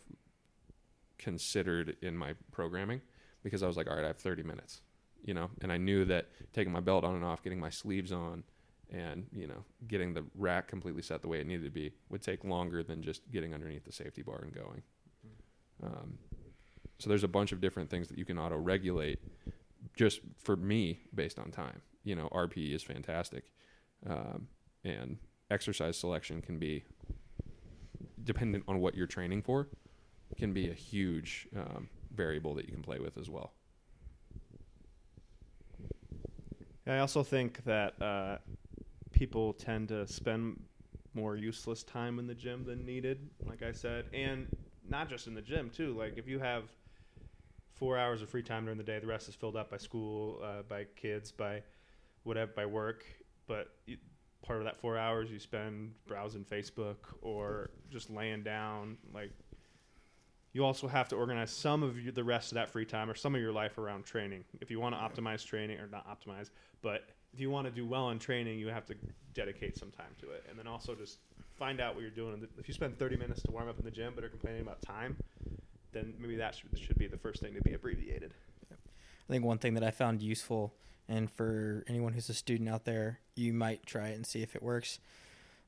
considered 1.19 1.97
in 2.01 2.17
my 2.17 2.33
programming 2.53 3.03
because 3.43 3.63
I 3.63 3.67
was 3.67 3.77
like, 3.77 3.89
all 3.89 3.97
right, 3.97 4.05
I 4.05 4.09
have 4.09 4.19
30 4.19 4.43
minutes, 4.43 4.83
you 5.25 5.35
know, 5.35 5.51
and 5.61 5.73
I 5.73 5.77
knew 5.77 6.05
that 6.07 6.27
taking 6.53 6.73
my 6.73 6.81
belt 6.81 7.05
on 7.05 7.15
and 7.15 7.25
off, 7.25 7.43
getting 7.43 7.61
my 7.61 7.71
sleeves 7.71 8.13
on, 8.13 8.45
and 8.91 9.27
you 9.33 9.47
know, 9.47 9.65
getting 9.87 10.15
the 10.15 10.25
rack 10.35 10.69
completely 10.69 11.03
set 11.03 11.23
the 11.23 11.29
way 11.29 11.41
it 11.41 11.47
needed 11.47 11.65
to 11.65 11.71
be 11.71 11.93
would 12.09 12.23
take 12.23 12.45
longer 12.45 12.83
than 12.83 13.03
just 13.03 13.31
getting 13.31 13.55
underneath 13.55 13.85
the 13.85 13.93
safety 13.93 14.23
bar 14.23 14.41
and 14.43 14.55
going. 14.55 14.83
Um, 15.83 16.19
so 16.99 17.09
there's 17.09 17.25
a 17.25 17.29
bunch 17.29 17.53
of 17.53 17.61
different 17.61 17.89
things 17.89 18.09
that 18.09 18.19
you 18.19 18.25
can 18.25 18.39
auto 18.39 18.57
regulate 18.57 19.19
just 19.97 20.21
for 20.39 20.57
me 20.57 21.01
based 21.15 21.39
on 21.39 21.51
time. 21.51 21.81
You 22.05 22.17
know, 22.17 22.29
RPE 22.33 22.75
is 22.75 22.83
fantastic, 22.83 23.45
um, 24.09 24.49
and 24.85 25.19
exercise 25.51 25.97
selection 25.97 26.43
can 26.43 26.59
be 26.59 26.85
dependent 28.25 28.65
on 28.69 28.81
what 28.81 28.95
you're 28.95 29.07
training 29.07 29.43
for 29.43 29.69
can 30.37 30.53
be 30.53 30.71
a 30.71 30.75
huge 30.75 31.49
um, 31.57 31.89
variable 32.21 32.55
that 32.55 32.67
you 32.67 32.73
can 32.73 32.83
play 32.83 32.99
with 32.99 33.17
as 33.17 33.31
well. 33.31 33.53
I 36.87 36.99
also 36.99 37.23
think 37.23 37.65
that 37.65 38.01
uh, 38.03 38.39
people 39.13 39.53
tend 39.55 39.89
to 39.89 40.07
spend 40.07 40.61
more 41.15 41.37
useless 41.37 41.83
time 41.83 42.19
in 42.19 42.27
the 42.27 42.35
gym 42.35 42.65
than 42.65 42.85
needed, 42.85 43.19
like 43.47 43.63
I 43.63 43.73
said, 43.73 44.05
and 44.13 44.47
not 44.89 45.09
just 45.09 45.29
in 45.29 45.35
the 45.35 45.41
gym 45.43 45.71
too. 45.71 45.97
Like 45.97 46.19
if 46.19 46.29
you 46.29 46.39
have 46.41 46.65
four 47.75 47.97
hours 47.97 48.23
of 48.23 48.29
free 48.29 48.43
time 48.43 48.65
during 48.65 48.79
the 48.79 48.85
day, 48.85 48.99
the 48.99 49.07
rest 49.07 49.29
is 49.29 49.35
filled 49.35 49.57
up 49.57 49.71
by 49.71 49.79
school, 49.79 50.41
uh, 50.45 50.63
by 50.69 50.85
kids, 50.97 51.33
by 51.33 51.63
whatever, 52.25 52.53
by 52.55 52.67
work. 52.67 53.05
But 53.47 53.69
you, 53.87 53.97
part 54.43 54.59
of 54.59 54.65
that 54.65 54.77
four 54.81 54.99
hours 54.99 55.31
you 55.31 55.39
spend 55.39 55.93
browsing 56.07 56.45
Facebook 56.45 56.99
or 57.23 57.71
just 57.89 58.11
laying 58.11 58.43
down, 58.43 58.99
like 59.15 59.33
you 60.53 60.65
also 60.65 60.89
have 60.89 61.09
to 61.09 61.17
organize 61.17 61.51
some 61.51 61.83
of 61.83 62.01
your, 62.01 62.13
the 62.13 62.25
rest 62.25 62.51
of 62.53 62.57
that 62.57 62.71
free 62.71 62.85
time 62.85 63.09
or 63.09 63.15
some 63.15 63.35
of 63.35 63.41
your 63.41 63.53
life 63.53 63.79
around 63.79 64.05
training. 64.05 64.45
If 64.61 64.71
you 64.71 64.81
want 64.81 64.95
to 64.95 65.01
optimize 65.01 65.45
training, 65.45 65.79
or 65.79 65.87
not 65.87 66.07
optimize, 66.09 66.51
but 66.83 67.09
if 67.33 67.41
you 67.41 67.51
want 67.51 67.67
to 67.67 67.71
do 67.71 67.87
well 67.87 68.11
in 68.11 68.19
training, 68.19 68.59
you 68.59 68.69
have 68.69 68.87
to 68.87 68.95
dedicate 69.35 69.79
some 69.79 69.91
time 69.91 70.13
to 70.21 70.31
it. 70.31 70.45
And 70.49 70.59
then 70.59 70.67
also 70.67 70.95
just 70.95 71.19
find 71.57 71.81
out 71.81 71.95
what 71.95 72.01
you're 72.03 72.11
doing. 72.11 72.47
If 72.59 72.67
you 72.67 72.75
spend 72.75 72.99
30 72.99 73.17
minutes 73.17 73.43
to 73.43 73.53
warm 73.53 73.69
up 73.69 73.79
in 73.79 73.85
the 73.85 73.91
gym 73.91 74.13
but 74.15 74.25
are 74.25 74.29
complaining 74.29 74.63
about 74.63 74.83
time, 74.83 75.17
then 75.93 76.15
maybe 76.19 76.37
that 76.37 76.55
should, 76.55 76.79
should 76.79 76.99
be 76.99 77.07
the 77.07 77.19
first 77.19 77.41
thing 77.41 77.55
to 77.55 77.61
be 77.61 77.75
abbreviated. 77.75 78.35
I 78.73 79.33
think 79.33 79.45
one 79.45 79.59
thing 79.59 79.75
that 79.75 79.85
I 79.85 79.93
found 79.93 80.23
useful, 80.23 80.75
and 81.09 81.31
for 81.31 81.85
anyone 81.87 82.15
who's 82.15 82.29
a 82.29 82.35
student 82.35 82.69
out 82.69 82.85
there, 82.85 83.21
you 83.37 83.53
might 83.53 83.87
try 83.87 84.09
it 84.09 84.17
and 84.17 84.27
see 84.27 84.43
if 84.43 84.57
it 84.57 84.63
works. 84.63 84.99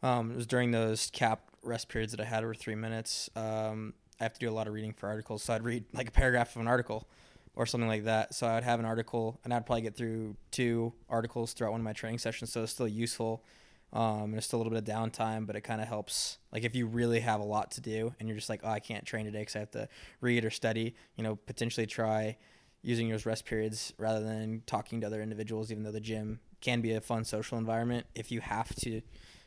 Um, 0.02 0.32
it 0.32 0.36
was 0.36 0.48
during 0.48 0.72
those 0.72 1.10
cap 1.12 1.42
rest 1.62 1.88
periods 1.88 2.12
that 2.12 2.20
I 2.20 2.24
had 2.24 2.42
over 2.42 2.54
three 2.54 2.74
minutes. 2.74 3.30
Um, 3.36 3.94
I 4.22 4.24
have 4.24 4.34
to 4.34 4.40
do 4.40 4.48
a 4.48 4.54
lot 4.54 4.68
of 4.68 4.72
reading 4.72 4.92
for 4.92 5.08
articles, 5.08 5.42
so 5.42 5.52
I'd 5.52 5.64
read 5.64 5.84
like 5.92 6.06
a 6.08 6.12
paragraph 6.12 6.54
of 6.54 6.62
an 6.62 6.68
article 6.68 7.08
or 7.56 7.66
something 7.66 7.88
like 7.88 8.04
that. 8.04 8.34
So 8.34 8.46
I'd 8.46 8.62
have 8.62 8.78
an 8.78 8.86
article, 8.86 9.40
and 9.42 9.52
I'd 9.52 9.66
probably 9.66 9.82
get 9.82 9.96
through 9.96 10.36
two 10.52 10.92
articles 11.08 11.52
throughout 11.52 11.72
one 11.72 11.80
of 11.80 11.84
my 11.84 11.92
training 11.92 12.20
sessions. 12.20 12.52
So 12.52 12.62
it's 12.62 12.72
still 12.72 12.86
useful. 12.86 13.44
Um, 13.92 14.22
and 14.22 14.36
it's 14.36 14.46
still 14.46 14.58
a 14.58 14.60
little 14.62 14.72
bit 14.72 14.88
of 14.88 14.94
downtime, 14.94 15.46
but 15.46 15.54
it 15.56 15.62
kind 15.62 15.82
of 15.82 15.88
helps. 15.88 16.38
Like 16.52 16.64
if 16.64 16.74
you 16.74 16.86
really 16.86 17.20
have 17.20 17.40
a 17.40 17.44
lot 17.44 17.72
to 17.72 17.80
do, 17.80 18.14
and 18.18 18.28
you're 18.28 18.38
just 18.38 18.48
like, 18.48 18.60
oh, 18.62 18.70
I 18.70 18.78
can't 18.78 19.04
train 19.04 19.24
today 19.26 19.40
because 19.40 19.56
I 19.56 19.58
have 19.58 19.70
to 19.72 19.88
read 20.20 20.44
or 20.44 20.50
study. 20.50 20.94
You 21.16 21.24
know, 21.24 21.36
potentially 21.36 21.86
try 21.86 22.38
using 22.82 23.10
those 23.10 23.26
rest 23.26 23.44
periods 23.44 23.92
rather 23.98 24.24
than 24.24 24.62
talking 24.66 25.00
to 25.00 25.06
other 25.08 25.20
individuals. 25.20 25.70
Even 25.72 25.82
though 25.82 25.92
the 25.92 26.00
gym 26.00 26.40
can 26.60 26.80
be 26.80 26.92
a 26.92 27.00
fun 27.00 27.24
social 27.24 27.58
environment, 27.58 28.06
if 28.14 28.30
you 28.30 28.40
have 28.40 28.74
to, 28.76 29.02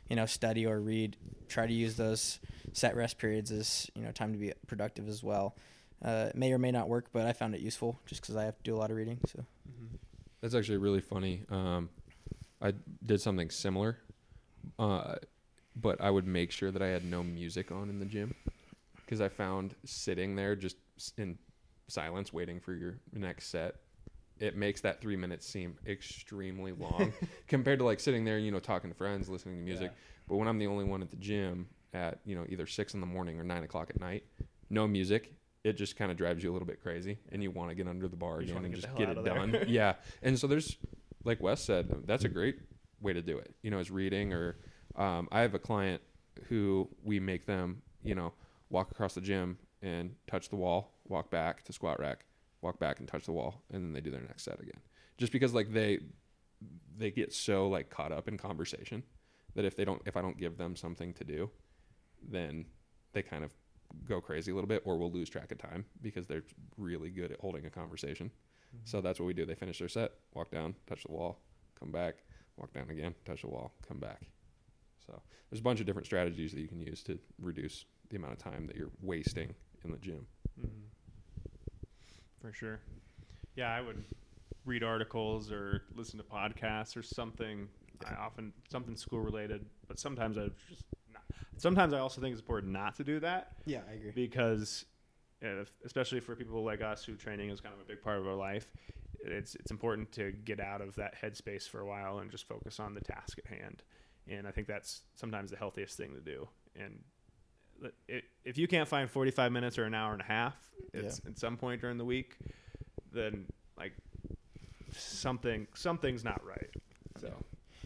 you 0.08 0.16
know, 0.16 0.26
study 0.26 0.66
or 0.66 0.80
read, 0.80 1.16
try 1.48 1.66
to 1.66 1.72
use 1.72 1.96
those 1.96 2.38
set 2.72 2.96
rest 2.96 3.18
periods 3.18 3.50
as 3.50 3.90
you 3.94 4.02
know 4.02 4.12
time 4.12 4.32
to 4.32 4.38
be 4.38 4.52
productive 4.66 5.08
as 5.08 5.22
well. 5.22 5.56
Uh, 6.04 6.26
it 6.28 6.36
may 6.36 6.52
or 6.52 6.58
may 6.58 6.70
not 6.70 6.88
work, 6.88 7.06
but 7.12 7.26
I 7.26 7.32
found 7.32 7.54
it 7.54 7.60
useful 7.60 7.98
just 8.06 8.20
because 8.20 8.36
I 8.36 8.44
have 8.44 8.56
to 8.58 8.62
do 8.62 8.74
a 8.74 8.78
lot 8.78 8.90
of 8.90 8.96
reading. 8.96 9.18
So 9.26 9.44
That's 10.40 10.54
actually 10.54 10.78
really 10.78 11.00
funny. 11.00 11.42
Um, 11.50 11.88
I 12.60 12.74
did 13.04 13.20
something 13.20 13.50
similar, 13.50 13.98
uh, 14.78 15.16
but 15.74 16.00
I 16.00 16.10
would 16.10 16.26
make 16.26 16.50
sure 16.50 16.70
that 16.70 16.82
I 16.82 16.88
had 16.88 17.04
no 17.04 17.22
music 17.22 17.72
on 17.72 17.88
in 17.88 17.98
the 17.98 18.04
gym 18.06 18.34
because 18.96 19.20
I 19.20 19.28
found 19.28 19.74
sitting 19.84 20.36
there 20.36 20.54
just 20.56 20.76
in 21.16 21.38
silence 21.88 22.32
waiting 22.32 22.60
for 22.60 22.74
your 22.74 22.98
next 23.12 23.48
set. 23.48 23.76
It 24.38 24.56
makes 24.56 24.82
that 24.82 25.00
three 25.00 25.16
minutes 25.16 25.46
seem 25.46 25.76
extremely 25.86 26.72
long 26.72 27.12
compared 27.48 27.78
to 27.78 27.84
like 27.84 28.00
sitting 28.00 28.24
there, 28.24 28.38
you 28.38 28.50
know, 28.50 28.58
talking 28.58 28.90
to 28.90 28.96
friends, 28.96 29.28
listening 29.28 29.56
to 29.56 29.62
music. 29.62 29.92
But 30.28 30.36
when 30.36 30.48
I'm 30.48 30.58
the 30.58 30.66
only 30.66 30.84
one 30.84 31.02
at 31.02 31.10
the 31.10 31.16
gym 31.16 31.68
at, 31.94 32.18
you 32.24 32.34
know, 32.36 32.44
either 32.48 32.66
six 32.66 32.94
in 32.94 33.00
the 33.00 33.06
morning 33.06 33.38
or 33.40 33.44
nine 33.44 33.62
o'clock 33.62 33.88
at 33.90 34.00
night, 34.00 34.24
no 34.68 34.86
music, 34.86 35.32
it 35.64 35.74
just 35.76 35.96
kind 35.96 36.10
of 36.10 36.16
drives 36.16 36.42
you 36.44 36.50
a 36.50 36.52
little 36.52 36.66
bit 36.66 36.82
crazy 36.82 37.18
and 37.32 37.42
you 37.42 37.50
want 37.50 37.70
to 37.70 37.74
get 37.74 37.88
under 37.88 38.08
the 38.08 38.16
bar 38.16 38.40
You 38.42 38.50
again 38.52 38.64
and 38.64 38.74
just 38.74 38.88
the 38.88 38.94
get 38.94 39.08
it 39.08 39.24
done. 39.24 39.64
yeah. 39.68 39.94
And 40.22 40.38
so 40.38 40.46
there's, 40.46 40.76
like 41.24 41.40
Wes 41.42 41.62
said, 41.62 42.02
that's 42.06 42.24
a 42.24 42.28
great 42.28 42.58
way 43.00 43.12
to 43.12 43.22
do 43.22 43.38
it. 43.38 43.54
You 43.62 43.70
know, 43.70 43.78
is 43.78 43.90
reading 43.90 44.32
or 44.32 44.56
um, 44.96 45.28
I 45.32 45.40
have 45.40 45.54
a 45.54 45.58
client 45.58 46.02
who 46.48 46.88
we 47.02 47.18
make 47.20 47.46
them, 47.46 47.82
you 48.02 48.14
know, 48.14 48.32
walk 48.70 48.90
across 48.90 49.14
the 49.14 49.20
gym 49.20 49.58
and 49.82 50.14
touch 50.26 50.48
the 50.50 50.56
wall, 50.56 50.92
walk 51.08 51.30
back 51.30 51.62
to 51.64 51.72
squat 51.72 51.98
rack, 52.00 52.24
walk 52.62 52.78
back 52.78 52.98
and 52.98 53.08
touch 53.08 53.24
the 53.24 53.32
wall, 53.32 53.62
and 53.72 53.84
then 53.84 53.92
they 53.92 54.00
do 54.00 54.10
their 54.10 54.20
next 54.20 54.44
set 54.44 54.60
again. 54.60 54.80
Just 55.18 55.32
because 55.32 55.54
like 55.54 55.72
they 55.72 56.00
they 56.96 57.10
get 57.10 57.32
so 57.32 57.68
like 57.68 57.90
caught 57.90 58.12
up 58.12 58.28
in 58.28 58.38
conversation 58.38 59.02
that 59.54 59.64
if 59.64 59.76
they 59.76 59.84
don't 59.84 60.02
if 60.06 60.16
I 60.16 60.22
don't 60.22 60.38
give 60.38 60.56
them 60.56 60.76
something 60.76 61.12
to 61.14 61.24
do, 61.24 61.50
then 62.22 62.66
they 63.12 63.22
kind 63.22 63.44
of 63.44 63.52
go 64.06 64.20
crazy 64.20 64.50
a 64.50 64.54
little 64.54 64.68
bit 64.68 64.82
or 64.84 64.98
we'll 64.98 65.10
lose 65.10 65.30
track 65.30 65.52
of 65.52 65.58
time 65.58 65.84
because 66.02 66.26
they're 66.26 66.42
really 66.76 67.10
good 67.10 67.32
at 67.32 67.40
holding 67.40 67.66
a 67.66 67.70
conversation. 67.70 68.26
Mm-hmm. 68.28 68.82
So 68.84 69.00
that's 69.00 69.20
what 69.20 69.26
we 69.26 69.34
do. 69.34 69.46
They 69.46 69.54
finish 69.54 69.78
their 69.78 69.88
set, 69.88 70.12
walk 70.34 70.50
down, 70.50 70.74
touch 70.86 71.04
the 71.04 71.12
wall, 71.12 71.40
come 71.78 71.90
back, 71.90 72.16
walk 72.56 72.72
down 72.72 72.90
again, 72.90 73.14
touch 73.24 73.42
the 73.42 73.48
wall, 73.48 73.72
come 73.86 73.98
back. 73.98 74.22
So 75.06 75.20
there's 75.48 75.60
a 75.60 75.62
bunch 75.62 75.80
of 75.80 75.86
different 75.86 76.06
strategies 76.06 76.52
that 76.52 76.60
you 76.60 76.68
can 76.68 76.80
use 76.80 77.02
to 77.04 77.18
reduce 77.40 77.84
the 78.10 78.16
amount 78.16 78.32
of 78.32 78.38
time 78.38 78.66
that 78.66 78.76
you're 78.76 78.90
wasting 79.00 79.54
in 79.84 79.92
the 79.92 79.98
gym. 79.98 80.26
Mm-hmm. 80.60 80.85
For 82.46 82.52
sure. 82.52 82.80
Yeah, 83.56 83.74
I 83.74 83.80
would 83.80 84.04
read 84.64 84.84
articles 84.84 85.50
or 85.50 85.82
listen 85.96 86.16
to 86.18 86.24
podcasts 86.24 86.96
or 86.96 87.02
something. 87.02 87.66
I 88.08 88.14
often 88.14 88.52
something 88.70 88.94
school 88.94 89.18
related, 89.18 89.66
but 89.88 89.98
sometimes 89.98 90.38
I 90.38 90.48
just 90.68 90.84
not. 91.12 91.22
Sometimes 91.56 91.92
I 91.92 91.98
also 91.98 92.20
think 92.20 92.32
it's 92.34 92.40
important 92.40 92.72
not 92.72 92.94
to 92.96 93.04
do 93.04 93.18
that 93.20 93.52
yeah, 93.64 93.80
I 93.90 93.94
agree. 93.94 94.12
because, 94.14 94.84
if, 95.40 95.72
especially 95.84 96.20
for 96.20 96.36
people 96.36 96.62
like 96.62 96.82
us 96.82 97.04
who 97.04 97.16
training 97.16 97.50
is 97.50 97.60
kind 97.60 97.74
of 97.74 97.80
a 97.80 97.84
big 97.84 98.00
part 98.00 98.18
of 98.18 98.28
our 98.28 98.36
life, 98.36 98.70
it's 99.24 99.56
it's 99.56 99.72
important 99.72 100.12
to 100.12 100.30
get 100.30 100.60
out 100.60 100.80
of 100.80 100.94
that 100.96 101.20
headspace 101.20 101.68
for 101.68 101.80
a 101.80 101.86
while 101.86 102.18
and 102.18 102.30
just 102.30 102.46
focus 102.46 102.78
on 102.78 102.94
the 102.94 103.00
task 103.00 103.38
at 103.38 103.46
hand. 103.46 103.82
And 104.28 104.46
I 104.46 104.52
think 104.52 104.68
that's 104.68 105.02
sometimes 105.16 105.50
the 105.50 105.56
healthiest 105.56 105.96
thing 105.96 106.14
to 106.14 106.20
do. 106.20 106.46
And 106.76 107.00
it, 108.08 108.24
if 108.44 108.58
you 108.58 108.68
can't 108.68 108.88
find 108.88 109.10
45 109.10 109.52
minutes 109.52 109.78
or 109.78 109.84
an 109.84 109.94
hour 109.94 110.12
and 110.12 110.22
a 110.22 110.24
half 110.24 110.54
it's, 110.92 111.20
at 111.26 111.38
some 111.38 111.56
point 111.56 111.80
during 111.80 111.98
the 111.98 112.04
week, 112.04 112.36
then 113.12 113.46
like 113.78 113.92
something 114.96 115.66
something's 115.74 116.24
not 116.24 116.42
right. 116.44 116.70
So 117.20 117.32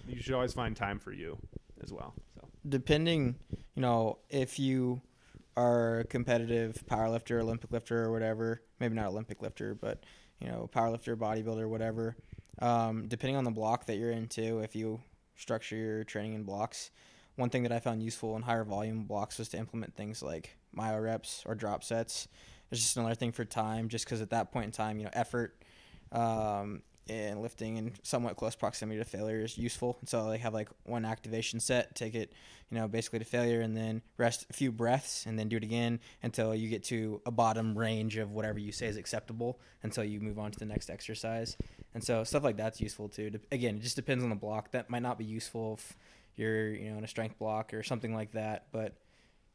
you 0.06 0.20
should 0.20 0.34
always 0.34 0.54
find 0.54 0.76
time 0.76 0.98
for 0.98 1.12
you 1.12 1.38
as 1.82 1.92
well. 1.92 2.14
So 2.34 2.48
depending, 2.68 3.36
you 3.74 3.82
know, 3.82 4.18
if 4.28 4.58
you 4.58 5.00
are 5.56 6.00
a 6.00 6.04
competitive 6.04 6.82
powerlifter, 6.90 7.40
Olympic 7.40 7.70
lifter, 7.72 8.04
or 8.04 8.12
whatever, 8.12 8.62
maybe 8.78 8.94
not 8.94 9.08
Olympic 9.08 9.42
lifter, 9.42 9.74
but 9.74 10.04
you 10.40 10.48
know, 10.48 10.68
powerlifter, 10.72 11.16
bodybuilder, 11.16 11.68
whatever. 11.68 12.16
Um, 12.60 13.08
depending 13.08 13.36
on 13.36 13.44
the 13.44 13.50
block 13.50 13.86
that 13.86 13.96
you're 13.96 14.10
into, 14.10 14.60
if 14.60 14.74
you 14.74 15.00
structure 15.36 15.76
your 15.76 16.04
training 16.04 16.34
in 16.34 16.44
blocks, 16.44 16.90
one 17.40 17.50
thing 17.50 17.62
that 17.62 17.72
I 17.72 17.80
found 17.80 18.02
useful 18.02 18.36
in 18.36 18.42
higher 18.42 18.64
volume 18.64 19.04
blocks 19.04 19.38
was 19.38 19.48
to 19.48 19.56
implement 19.56 19.96
things 19.96 20.22
like 20.22 20.56
myo 20.72 21.00
reps 21.00 21.42
or 21.46 21.54
drop 21.54 21.82
sets. 21.82 22.28
It's 22.70 22.82
just 22.82 22.96
another 22.96 23.14
thing 23.14 23.32
for 23.32 23.44
time, 23.44 23.88
just 23.88 24.04
because 24.04 24.20
at 24.20 24.30
that 24.30 24.52
point 24.52 24.66
in 24.66 24.72
time, 24.72 24.98
you 24.98 25.04
know, 25.04 25.10
effort 25.14 25.56
um, 26.12 26.82
and 27.08 27.40
lifting 27.40 27.78
in 27.78 27.92
somewhat 28.02 28.36
close 28.36 28.54
proximity 28.54 28.98
to 28.98 29.04
failure 29.04 29.40
is 29.40 29.58
useful. 29.58 29.98
So 30.04 30.28
they 30.28 30.38
have 30.38 30.54
like 30.54 30.68
one 30.84 31.04
activation 31.04 31.58
set, 31.58 31.96
take 31.96 32.14
it, 32.14 32.32
you 32.70 32.78
know, 32.78 32.86
basically 32.86 33.18
to 33.20 33.24
failure, 33.24 33.62
and 33.62 33.76
then 33.76 34.02
rest 34.18 34.46
a 34.50 34.52
few 34.52 34.70
breaths, 34.70 35.24
and 35.26 35.38
then 35.38 35.48
do 35.48 35.56
it 35.56 35.64
again 35.64 35.98
until 36.22 36.54
you 36.54 36.68
get 36.68 36.84
to 36.84 37.20
a 37.26 37.30
bottom 37.32 37.76
range 37.76 38.18
of 38.18 38.30
whatever 38.32 38.58
you 38.58 38.70
say 38.70 38.86
is 38.86 38.96
acceptable, 38.98 39.58
until 39.82 40.04
you 40.04 40.20
move 40.20 40.38
on 40.38 40.52
to 40.52 40.58
the 40.58 40.66
next 40.66 40.90
exercise. 40.90 41.56
And 41.94 42.04
so 42.04 42.22
stuff 42.22 42.44
like 42.44 42.58
that's 42.58 42.80
useful 42.80 43.08
too. 43.08 43.32
Again, 43.50 43.76
it 43.76 43.82
just 43.82 43.96
depends 43.96 44.22
on 44.22 44.30
the 44.30 44.36
block. 44.36 44.70
That 44.72 44.90
might 44.90 45.02
not 45.02 45.18
be 45.18 45.24
useful 45.24 45.78
if 45.78 45.96
you're, 46.40 46.74
you 46.74 46.90
know, 46.90 46.98
in 46.98 47.04
a 47.04 47.08
strength 47.08 47.38
block 47.38 47.72
or 47.74 47.82
something 47.82 48.14
like 48.14 48.32
that, 48.32 48.66
but 48.72 48.96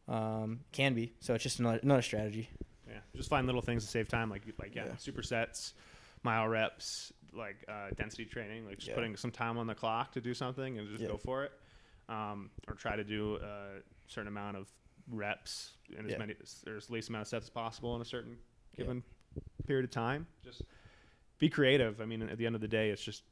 um, 0.08 0.62
can 0.72 0.94
be. 0.94 1.14
So 1.20 1.34
it's 1.34 1.44
just 1.44 1.60
another 1.60 1.80
another 1.82 2.02
strategy. 2.02 2.50
yeah, 2.88 3.00
just 3.16 3.30
find 3.30 3.46
little 3.48 3.62
things 3.62 3.84
to 3.84 3.90
save 3.90 4.08
time, 4.08 4.30
like 4.30 4.44
like 4.60 4.76
yeah, 4.76 4.86
Yeah. 4.86 4.92
supersets, 4.94 5.74
myo 6.24 6.48
reps, 6.48 7.12
like 7.34 7.66
uh, 7.68 7.90
density 7.96 8.26
training, 8.26 8.66
like 8.68 8.78
just 8.78 8.90
Yeah. 8.90 8.96
putting 8.96 9.18
some 9.18 9.32
time 9.32 9.58
on 9.58 9.68
the 9.68 9.76
clock 9.76 10.12
to 10.14 10.22
do 10.22 10.34
something 10.34 10.78
and 10.78 10.88
just 10.88 11.02
Yeah. 11.02 11.10
go 11.10 11.18
for 11.18 11.44
it, 11.44 11.52
um, 12.08 12.52
or 12.68 12.76
try 12.76 12.96
to 12.96 13.04
do 13.04 13.38
a 13.38 13.82
certain 14.08 14.28
amount 14.28 14.58
of 14.58 14.72
reps 15.10 15.74
and 15.98 16.10
as 16.10 16.18
many 16.18 16.34
or 16.68 16.76
as 16.78 16.90
least 16.90 17.10
amount 17.10 17.22
of 17.24 17.28
sets 17.28 17.46
as 17.46 17.50
possible 17.50 17.96
in 17.96 18.02
a 18.02 18.06
certain 18.06 18.38
given 18.76 19.04
period 19.68 19.86
of 19.86 19.92
time. 19.92 20.28
Just 20.44 20.62
be 21.40 21.50
creative. 21.50 22.00
I 22.02 22.06
mean, 22.06 22.22
at 22.24 22.38
the 22.38 22.46
end 22.46 22.56
of 22.56 22.62
the 22.62 22.68
day, 22.68 22.90
it's 22.92 23.04
just 23.04 23.24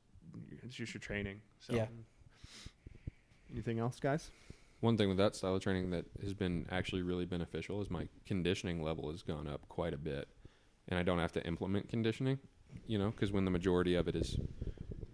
it's 0.63 0.75
just 0.75 0.93
your 0.93 1.01
training. 1.01 1.39
So. 1.59 1.75
Yeah. 1.75 1.85
Anything 3.53 3.79
else, 3.79 3.99
guys? 3.99 4.31
One 4.79 4.97
thing 4.97 5.07
with 5.07 5.17
that 5.17 5.35
style 5.35 5.55
of 5.55 5.61
training 5.61 5.91
that 5.91 6.05
has 6.21 6.33
been 6.33 6.65
actually 6.71 7.03
really 7.03 7.25
beneficial 7.25 7.81
is 7.81 7.89
my 7.89 8.07
conditioning 8.25 8.81
level 8.83 9.11
has 9.11 9.21
gone 9.21 9.47
up 9.47 9.67
quite 9.69 9.93
a 9.93 9.97
bit, 9.97 10.27
and 10.89 10.99
I 10.99 11.03
don't 11.03 11.19
have 11.19 11.31
to 11.33 11.45
implement 11.45 11.87
conditioning, 11.87 12.39
you 12.87 12.97
know, 12.97 13.11
because 13.11 13.31
when 13.31 13.45
the 13.45 13.51
majority 13.51 13.95
of 13.95 14.07
it 14.07 14.15
is, 14.15 14.35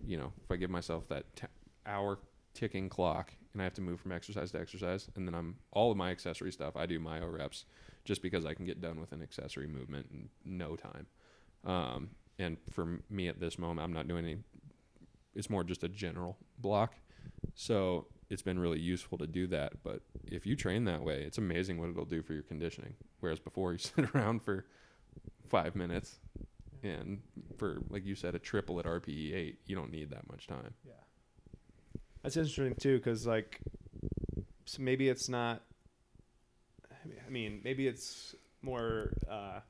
you 0.04 0.18
know, 0.18 0.32
if 0.44 0.50
I 0.50 0.56
give 0.56 0.70
myself 0.70 1.08
that 1.10 1.36
t- 1.36 1.48
hour 1.86 2.18
ticking 2.54 2.90
clock 2.90 3.34
and 3.54 3.62
I 3.62 3.66
have 3.66 3.74
to 3.76 3.82
move 3.82 4.00
from 4.00 4.12
exercise 4.12 4.52
to 4.52 4.60
exercise, 4.60 5.08
and 5.16 5.28
then 5.28 5.36
I'm 5.36 5.58
all 5.72 5.92
of 5.92 5.98
my 5.98 6.10
accessory 6.10 6.52
stuff 6.52 6.76
I 6.76 6.86
do 6.86 7.00
myo 7.00 7.28
reps 7.28 7.66
just 8.06 8.22
because 8.22 8.46
I 8.46 8.54
can 8.54 8.66
get 8.66 8.82
done 8.82 9.00
with 9.00 9.12
an 9.12 9.22
accessory 9.22 9.68
movement 9.68 10.08
in 10.12 10.30
no 10.46 10.76
time. 10.76 11.06
Um, 11.66 12.10
and 12.40 12.58
for 12.72 13.02
me 13.10 13.28
at 13.28 13.40
this 13.40 13.60
moment, 13.60 13.82
I'm 13.82 13.94
not 13.94 14.08
doing 14.08 14.26
any. 14.26 14.38
It's 15.36 15.50
more 15.50 15.64
just 15.64 15.84
a 15.84 15.90
general 15.90 16.38
block, 16.58 16.96
so 17.54 18.08
it's 18.30 18.42
been 18.42 18.60
really 18.60 18.80
useful 18.80 19.18
to 19.18 19.28
do 19.28 19.48
that. 19.48 19.84
But 19.84 20.02
if 20.24 20.46
you 20.46 20.56
train 20.56 20.86
that 20.86 21.04
way, 21.04 21.24
it's 21.24 21.38
amazing 21.38 21.80
what 21.80 21.90
it'll 21.90 22.06
do 22.06 22.22
for 22.22 22.34
your 22.34 22.44
conditioning. 22.44 22.94
Whereas 23.20 23.40
before, 23.40 23.72
you 23.74 23.78
sit 23.80 24.14
around 24.14 24.44
for 24.44 24.66
five 25.48 25.76
minutes, 25.76 26.20
and 26.84 27.22
for 27.58 27.82
like 27.90 28.06
you 28.06 28.16
said, 28.16 28.36
a 28.36 28.40
triple 28.40 28.80
at 28.80 28.86
RPE 28.86 29.34
eight, 29.34 29.60
you 29.66 29.76
don't 29.76 29.92
need 29.92 30.12
that 30.12 30.30
much 30.30 30.48
time. 30.48 30.74
Yeah. 30.86 30.94
That's 32.24 32.38
interesting 32.38 32.76
too, 32.76 32.98
because 32.98 33.26
like, 33.26 33.60
so 34.66 34.82
maybe 34.82 35.10
it's 35.10 35.30
not. 35.30 35.64
I 37.26 37.30
mean, 37.30 37.62
maybe 37.64 37.88
it's 37.88 38.36
more 38.62 39.14
uh, 39.30 39.62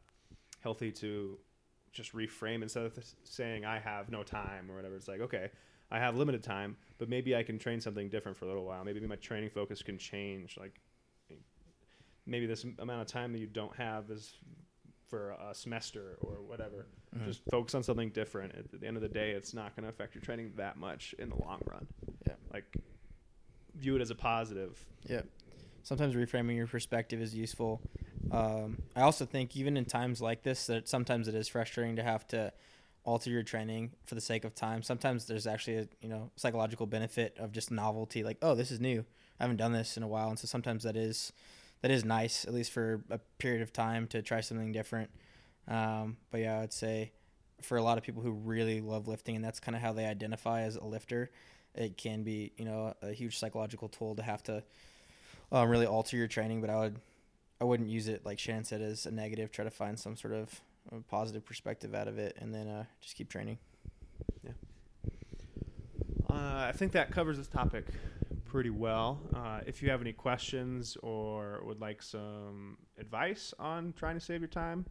healthy 0.61 0.91
to 0.91 1.37
just 1.91 2.13
reframe 2.13 2.61
instead 2.63 2.85
of 2.85 2.93
saying 3.23 3.65
I 3.65 3.79
have 3.79 4.09
no 4.09 4.23
time 4.23 4.69
or 4.69 4.75
whatever. 4.75 4.95
It's 4.95 5.07
like 5.07 5.21
okay, 5.21 5.49
I 5.91 5.99
have 5.99 6.15
limited 6.15 6.43
time, 6.43 6.77
but 6.97 7.09
maybe 7.09 7.35
I 7.35 7.43
can 7.43 7.57
train 7.57 7.81
something 7.81 8.09
different 8.09 8.37
for 8.37 8.45
a 8.45 8.47
little 8.47 8.65
while. 8.65 8.83
Maybe 8.83 8.99
my 9.01 9.15
training 9.15 9.49
focus 9.49 9.81
can 9.81 9.97
change. 9.97 10.57
Like, 10.57 10.79
maybe 12.25 12.45
this 12.45 12.63
amount 12.77 13.01
of 13.01 13.07
time 13.07 13.31
that 13.33 13.39
you 13.39 13.47
don't 13.47 13.75
have 13.75 14.11
is 14.11 14.35
for 15.07 15.31
a 15.49 15.55
semester 15.55 16.17
or 16.21 16.43
whatever. 16.43 16.85
Mhm. 17.15 17.25
Just 17.25 17.41
focus 17.49 17.73
on 17.73 17.81
something 17.81 18.11
different. 18.11 18.53
At 18.53 18.79
the 18.79 18.85
end 18.85 18.97
of 18.97 19.01
the 19.01 19.09
day, 19.09 19.31
it's 19.31 19.53
not 19.53 19.75
going 19.75 19.83
to 19.83 19.89
affect 19.89 20.13
your 20.13 20.21
training 20.21 20.53
that 20.57 20.77
much 20.77 21.13
in 21.17 21.29
the 21.29 21.35
long 21.37 21.59
run. 21.65 21.87
Yeah. 22.27 22.35
Like, 22.53 22.77
view 23.73 23.95
it 23.95 24.01
as 24.01 24.11
a 24.11 24.15
positive. 24.15 24.85
Yeah. 25.05 25.23
Sometimes 25.81 26.13
reframing 26.13 26.55
your 26.55 26.67
perspective 26.67 27.19
is 27.19 27.33
useful. 27.33 27.81
Um, 28.31 28.83
I 28.95 29.01
also 29.01 29.25
think 29.25 29.57
even 29.57 29.75
in 29.75 29.85
times 29.85 30.21
like 30.21 30.43
this, 30.43 30.67
that 30.67 30.87
sometimes 30.87 31.27
it 31.27 31.33
is 31.33 31.47
frustrating 31.47 31.95
to 31.95 32.03
have 32.03 32.27
to 32.27 32.53
alter 33.09 33.31
your 33.31 33.41
training 33.41 33.91
for 34.05 34.13
the 34.13 34.21
sake 34.21 34.45
of 34.45 34.53
time. 34.53 34.83
Sometimes 34.83 35.25
there's 35.25 35.47
actually 35.47 35.77
a 35.77 35.87
you 35.99 36.09
know 36.09 36.29
psychological 36.35 36.85
benefit 36.85 37.35
of 37.39 37.51
just 37.51 37.71
novelty, 37.71 38.23
like 38.23 38.37
oh 38.43 38.53
this 38.53 38.69
is 38.69 38.79
new, 38.79 39.03
I 39.39 39.43
haven't 39.43 39.57
done 39.57 39.73
this 39.73 39.97
in 39.97 40.03
a 40.03 40.07
while, 40.07 40.29
and 40.29 40.37
so 40.37 40.45
sometimes 40.47 40.83
that 40.83 40.95
is 40.95 41.33
that 41.81 41.89
is 41.89 42.05
nice 42.05 42.45
at 42.45 42.53
least 42.53 42.71
for 42.71 43.03
a 43.09 43.17
period 43.39 43.63
of 43.63 43.73
time 43.73 44.05
to 44.07 44.21
try 44.21 44.41
something 44.41 44.71
different. 44.71 45.09
Um, 45.67 46.17
but 46.29 46.41
yeah, 46.41 46.59
I'd 46.59 46.71
say 46.71 47.11
for 47.61 47.77
a 47.77 47.83
lot 47.83 47.97
of 47.97 48.03
people 48.03 48.21
who 48.21 48.31
really 48.31 48.79
love 48.79 49.07
lifting 49.07 49.35
and 49.35 49.43
that's 49.43 49.59
kind 49.59 49.75
of 49.75 49.81
how 49.81 49.91
they 49.91 50.05
identify 50.05 50.61
as 50.61 50.75
a 50.75 50.85
lifter, 50.85 51.31
it 51.73 51.97
can 51.97 52.21
be 52.21 52.51
you 52.57 52.65
know 52.65 52.93
a 53.01 53.11
huge 53.11 53.39
psychological 53.39 53.89
tool 53.89 54.15
to 54.15 54.21
have 54.21 54.43
to 54.43 54.63
um, 55.51 55.67
really 55.67 55.87
alter 55.87 56.15
your 56.15 56.27
training. 56.27 56.61
But 56.61 56.69
I 56.69 56.77
would 56.77 56.99
I 57.59 57.63
wouldn't 57.63 57.89
use 57.89 58.07
it 58.07 58.23
like 58.23 58.37
Shannon 58.37 58.65
said 58.65 58.81
as 58.81 59.07
a 59.07 59.11
negative. 59.11 59.51
Try 59.51 59.65
to 59.65 59.71
find 59.71 59.97
some 59.97 60.15
sort 60.15 60.35
of 60.35 60.61
uh, 60.91 60.97
positive 61.07 61.45
perspective 61.45 61.93
out 61.93 62.07
of 62.07 62.17
it, 62.17 62.37
and 62.39 62.53
then 62.53 62.67
uh, 62.67 62.83
just 63.01 63.15
keep 63.15 63.29
training. 63.29 63.57
Yeah. 64.43 64.51
Uh, 66.29 66.67
I 66.67 66.71
think 66.73 66.91
that 66.93 67.11
covers 67.11 67.37
this 67.37 67.47
topic 67.47 67.85
pretty 68.45 68.69
well. 68.69 69.19
Uh, 69.33 69.61
if 69.65 69.81
you 69.81 69.89
have 69.89 70.01
any 70.01 70.13
questions 70.13 70.97
or 71.03 71.61
would 71.65 71.79
like 71.79 72.01
some 72.01 72.77
advice 72.97 73.53
on 73.59 73.93
trying 73.95 74.15
to 74.15 74.19
save 74.19 74.41
your 74.41 74.47
time 74.47 74.85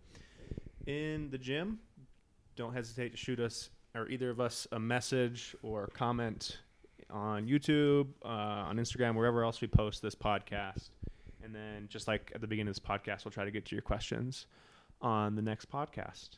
in 0.87 1.28
the 1.30 1.38
gym, 1.38 1.78
don't 2.56 2.72
hesitate 2.72 3.11
to 3.11 3.16
shoot 3.16 3.40
us 3.40 3.70
or 3.94 4.08
either 4.08 4.30
of 4.30 4.40
us 4.40 4.66
a 4.72 4.78
message 4.78 5.56
or 5.62 5.88
comment 5.88 6.58
on 7.11 7.46
YouTube, 7.46 8.08
uh, 8.24 8.28
on 8.68 8.76
Instagram, 8.76 9.14
wherever 9.14 9.42
else 9.44 9.61
we 9.61 9.66
post 9.66 10.02
this 10.02 10.14
podcast. 10.14 10.90
And 11.42 11.54
then, 11.54 11.87
just 11.88 12.06
like 12.06 12.30
at 12.34 12.40
the 12.40 12.46
beginning 12.46 12.68
of 12.68 12.74
this 12.74 12.84
podcast, 12.84 13.24
we'll 13.24 13.32
try 13.32 13.44
to 13.44 13.50
get 13.50 13.64
to 13.66 13.74
your 13.74 13.82
questions 13.82 14.46
on 15.00 15.34
the 15.37 15.42
next 15.42 15.70
podcast. 15.70 16.30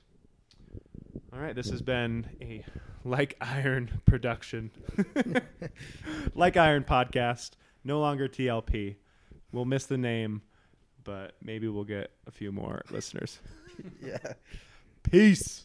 All 1.32 1.38
right, 1.38 1.54
this 1.54 1.70
has 1.70 1.82
been 1.82 2.26
a 2.40 2.64
like 3.04 3.36
iron 3.40 4.00
production, 4.06 4.70
like 6.34 6.56
iron 6.56 6.84
podcast. 6.84 7.52
No 7.84 8.00
longer 8.00 8.28
TLP. 8.28 8.96
We'll 9.52 9.64
miss 9.64 9.86
the 9.86 9.96
name, 9.98 10.42
but 11.04 11.32
maybe 11.42 11.68
we'll 11.68 11.84
get 11.84 12.10
a 12.26 12.30
few 12.30 12.52
more 12.52 12.82
listeners. 12.90 13.40
yeah. 14.04 14.34
Peace. 15.02 15.64